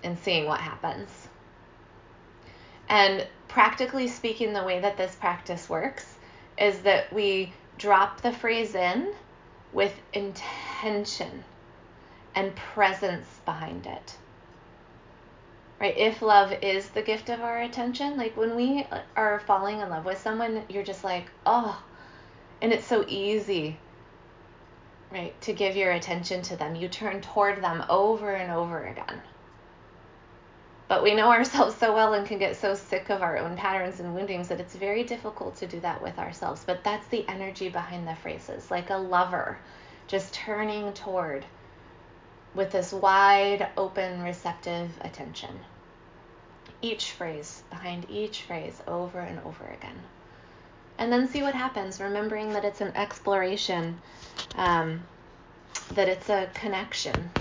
and 0.04 0.18
seeing 0.20 0.46
what 0.46 0.60
happens. 0.60 1.10
And 2.90 3.26
practically 3.48 4.08
speaking, 4.08 4.54
the 4.54 4.64
way 4.64 4.80
that 4.80 4.98
this 4.98 5.16
practice 5.16 5.70
works 5.70 6.06
is 6.58 6.80
that 6.82 7.12
we 7.14 7.54
drop 7.78 8.22
the 8.22 8.32
phrase 8.32 8.76
in 8.76 9.14
with 9.74 9.94
intention 10.14 11.44
and 12.36 12.56
presence 12.56 13.28
behind 13.46 13.86
it 13.86 14.18
right? 15.82 15.98
If 15.98 16.22
love 16.22 16.54
is 16.62 16.90
the 16.90 17.02
gift 17.02 17.30
of 17.30 17.42
our 17.42 17.64
attention, 17.64 18.16
like 18.16 18.38
when 18.38 18.56
we 18.56 18.86
are 19.16 19.40
falling 19.48 19.80
in 19.80 19.90
love 19.90 20.06
with 20.06 20.22
someone, 20.22 20.64
you're 20.70 20.84
just 20.84 21.04
like, 21.04 21.26
oh, 21.48 21.84
and 22.62 22.72
it's 22.72 22.86
so 22.86 23.04
easy, 23.08 23.80
right, 25.12 25.40
to 25.42 25.54
give 25.54 25.76
your 25.76 25.94
attention 25.94 26.44
to 26.44 26.56
them. 26.56 26.76
You 26.76 26.88
turn 26.88 27.20
toward 27.22 27.64
them 27.64 27.84
over 27.90 28.36
and 28.36 28.52
over 28.52 28.86
again. 28.86 29.24
But 30.88 31.02
we 31.02 31.16
know 31.16 31.32
ourselves 31.32 31.76
so 31.76 31.96
well 31.96 32.14
and 32.14 32.28
can 32.28 32.38
get 32.38 32.56
so 32.56 32.76
sick 32.76 33.10
of 33.10 33.24
our 33.24 33.40
own 33.40 33.58
patterns 33.58 34.00
and 34.00 34.14
woundings 34.14 34.50
that 34.50 34.60
it's 34.60 34.76
very 34.76 35.04
difficult 35.04 35.56
to 35.56 35.68
do 35.68 35.80
that 35.80 36.04
with 36.04 36.20
ourselves. 36.20 36.64
But 36.64 36.84
that's 36.84 37.08
the 37.08 37.28
energy 37.28 37.70
behind 37.70 38.08
the 38.08 38.16
phrases, 38.16 38.70
like 38.70 38.92
a 38.92 38.98
lover 38.98 39.58
just 40.08 40.32
turning 40.34 40.94
toward 40.94 41.44
with 42.54 42.70
this 42.70 42.92
wide, 42.92 43.68
open, 43.78 44.22
receptive 44.22 44.92
attention. 45.02 45.58
Each 46.82 47.12
phrase, 47.12 47.64
behind 47.70 48.08
each 48.10 48.44
phrase, 48.44 48.82
over 48.88 49.20
and 49.20 49.40
over 49.40 49.66
again. 49.66 50.00
And 50.98 51.12
then 51.12 51.28
see 51.28 51.42
what 51.42 51.56
happens, 51.56 52.00
remembering 52.00 52.54
that 52.54 52.66
it's 52.66 52.82
an 52.82 52.96
exploration, 52.96 54.00
um, 54.56 55.02
that 55.94 56.08
it's 56.08 56.30
a 56.30 56.50
connection, 56.54 57.32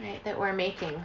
right, 0.00 0.22
that 0.24 0.38
we're 0.38 0.52
making 0.52 1.02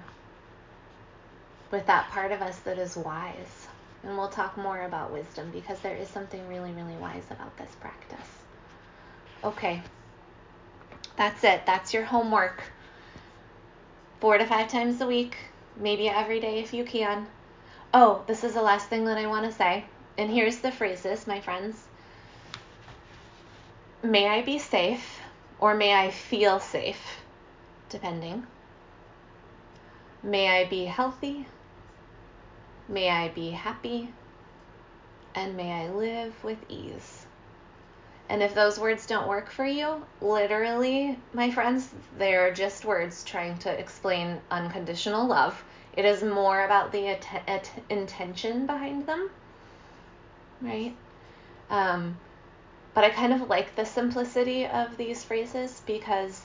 with 1.72 1.86
that 1.88 2.10
part 2.10 2.32
of 2.32 2.42
us 2.42 2.58
that 2.60 2.78
is 2.78 2.96
wise. 2.98 3.68
And 4.04 4.18
we'll 4.18 4.30
talk 4.30 4.58
more 4.58 4.84
about 4.84 5.12
wisdom 5.12 5.52
because 5.52 5.80
there 5.80 5.96
is 5.96 6.08
something 6.10 6.48
really, 6.48 6.72
really 6.72 6.96
wise 6.96 7.24
about 7.30 7.56
this 7.58 7.70
practice. 7.80 8.28
Okay. 9.44 9.82
That's 11.18 11.44
it. 11.44 11.66
That's 11.66 11.94
your 11.94 12.04
homework. 12.04 12.64
Four 14.20 14.38
to 14.38 14.46
five 14.46 14.70
times 14.70 15.02
a 15.02 15.08
week, 15.08 15.38
maybe 15.78 16.10
every 16.10 16.40
day 16.40 16.60
if 16.60 16.74
you 16.74 16.84
can. 16.84 17.28
Oh, 17.94 18.24
this 18.28 18.44
is 18.44 18.54
the 18.54 18.62
last 18.62 18.88
thing 18.88 19.06
that 19.06 19.18
I 19.18 19.28
want 19.28 19.46
to 19.46 19.52
say. 19.52 19.86
And 20.18 20.30
here's 20.30 20.60
the 20.60 20.72
phrases, 20.72 21.28
my 21.28 21.42
friends. 21.42 21.84
May 24.04 24.28
I 24.28 24.42
be 24.42 24.58
safe, 24.60 25.20
or 25.60 25.76
may 25.76 25.94
I 25.94 26.10
feel 26.10 26.60
safe, 26.60 27.22
depending. 27.90 28.46
May 30.24 30.50
I 30.50 30.66
be 30.68 30.86
healthy, 30.86 31.48
may 32.88 33.10
I 33.10 33.30
be 33.30 33.52
happy, 33.52 34.10
and 35.34 35.58
may 35.58 35.72
I 35.72 35.90
live 35.90 36.44
with 36.44 36.60
ease. 36.70 37.21
And 38.32 38.42
if 38.42 38.56
those 38.56 38.80
words 38.80 39.06
don't 39.06 39.28
work 39.28 39.52
for 39.52 39.66
you, 39.66 40.06
literally, 40.22 41.20
my 41.34 41.52
friends, 41.52 41.90
they're 42.18 42.54
just 42.54 42.86
words 42.86 43.26
trying 43.26 43.58
to 43.58 43.70
explain 43.70 44.40
unconditional 44.50 45.28
love. 45.28 45.62
It 45.98 46.06
is 46.06 46.24
more 46.24 46.64
about 46.64 46.94
the 46.94 47.18
intention 47.90 48.66
behind 48.66 49.06
them, 49.06 49.30
right? 50.62 50.96
Um, 51.70 52.18
but 52.94 53.04
I 53.04 53.10
kind 53.10 53.34
of 53.34 53.50
like 53.50 53.76
the 53.76 53.84
simplicity 53.84 54.66
of 54.66 54.96
these 54.96 55.26
phrases 55.26 55.82
because, 55.86 56.42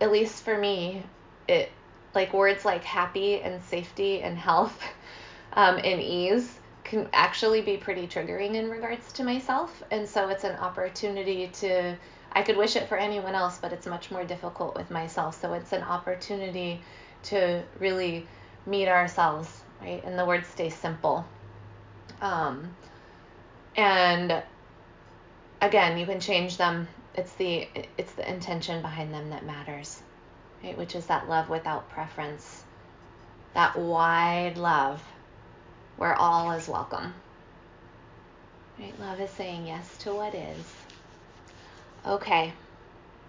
at 0.00 0.10
least 0.10 0.42
for 0.42 0.56
me, 0.56 1.02
it 1.48 1.70
like 2.14 2.32
words 2.32 2.64
like 2.64 2.82
happy 2.82 3.42
and 3.42 3.62
safety 3.64 4.22
and 4.22 4.38
health 4.38 4.82
um, 5.52 5.76
and 5.84 6.00
ease 6.00 6.58
can 6.84 7.08
actually 7.12 7.62
be 7.62 7.76
pretty 7.76 8.06
triggering 8.06 8.54
in 8.54 8.70
regards 8.70 9.12
to 9.14 9.24
myself. 9.24 9.82
And 9.90 10.08
so 10.08 10.28
it's 10.28 10.44
an 10.44 10.56
opportunity 10.56 11.48
to, 11.54 11.96
I 12.32 12.42
could 12.42 12.56
wish 12.56 12.76
it 12.76 12.88
for 12.88 12.96
anyone 12.96 13.34
else, 13.34 13.58
but 13.58 13.72
it's 13.72 13.86
much 13.86 14.10
more 14.10 14.24
difficult 14.24 14.76
with 14.76 14.90
myself. 14.90 15.40
So 15.40 15.54
it's 15.54 15.72
an 15.72 15.82
opportunity 15.82 16.82
to 17.24 17.62
really 17.80 18.26
meet 18.66 18.88
ourselves, 18.88 19.62
right? 19.80 20.04
And 20.04 20.18
the 20.18 20.26
words 20.26 20.46
stay 20.46 20.68
simple. 20.68 21.26
Um, 22.20 22.76
and 23.76 24.42
again, 25.60 25.98
you 25.98 26.06
can 26.06 26.20
change 26.20 26.58
them. 26.58 26.86
It's 27.14 27.32
the 27.34 27.68
it's 27.96 28.12
the 28.12 28.28
intention 28.28 28.82
behind 28.82 29.14
them 29.14 29.30
that 29.30 29.44
matters, 29.44 30.02
right? 30.62 30.76
Which 30.76 30.94
is 30.94 31.06
that 31.06 31.28
love 31.28 31.48
without 31.48 31.88
preference, 31.90 32.64
that 33.54 33.78
wide 33.78 34.58
love 34.58 35.02
where 35.96 36.14
all 36.14 36.52
is 36.52 36.68
welcome. 36.68 37.14
Right? 38.78 38.98
Love 39.00 39.20
is 39.20 39.30
saying 39.30 39.66
yes 39.66 39.96
to 39.98 40.12
what 40.14 40.34
is. 40.34 40.64
Okay. 42.06 42.52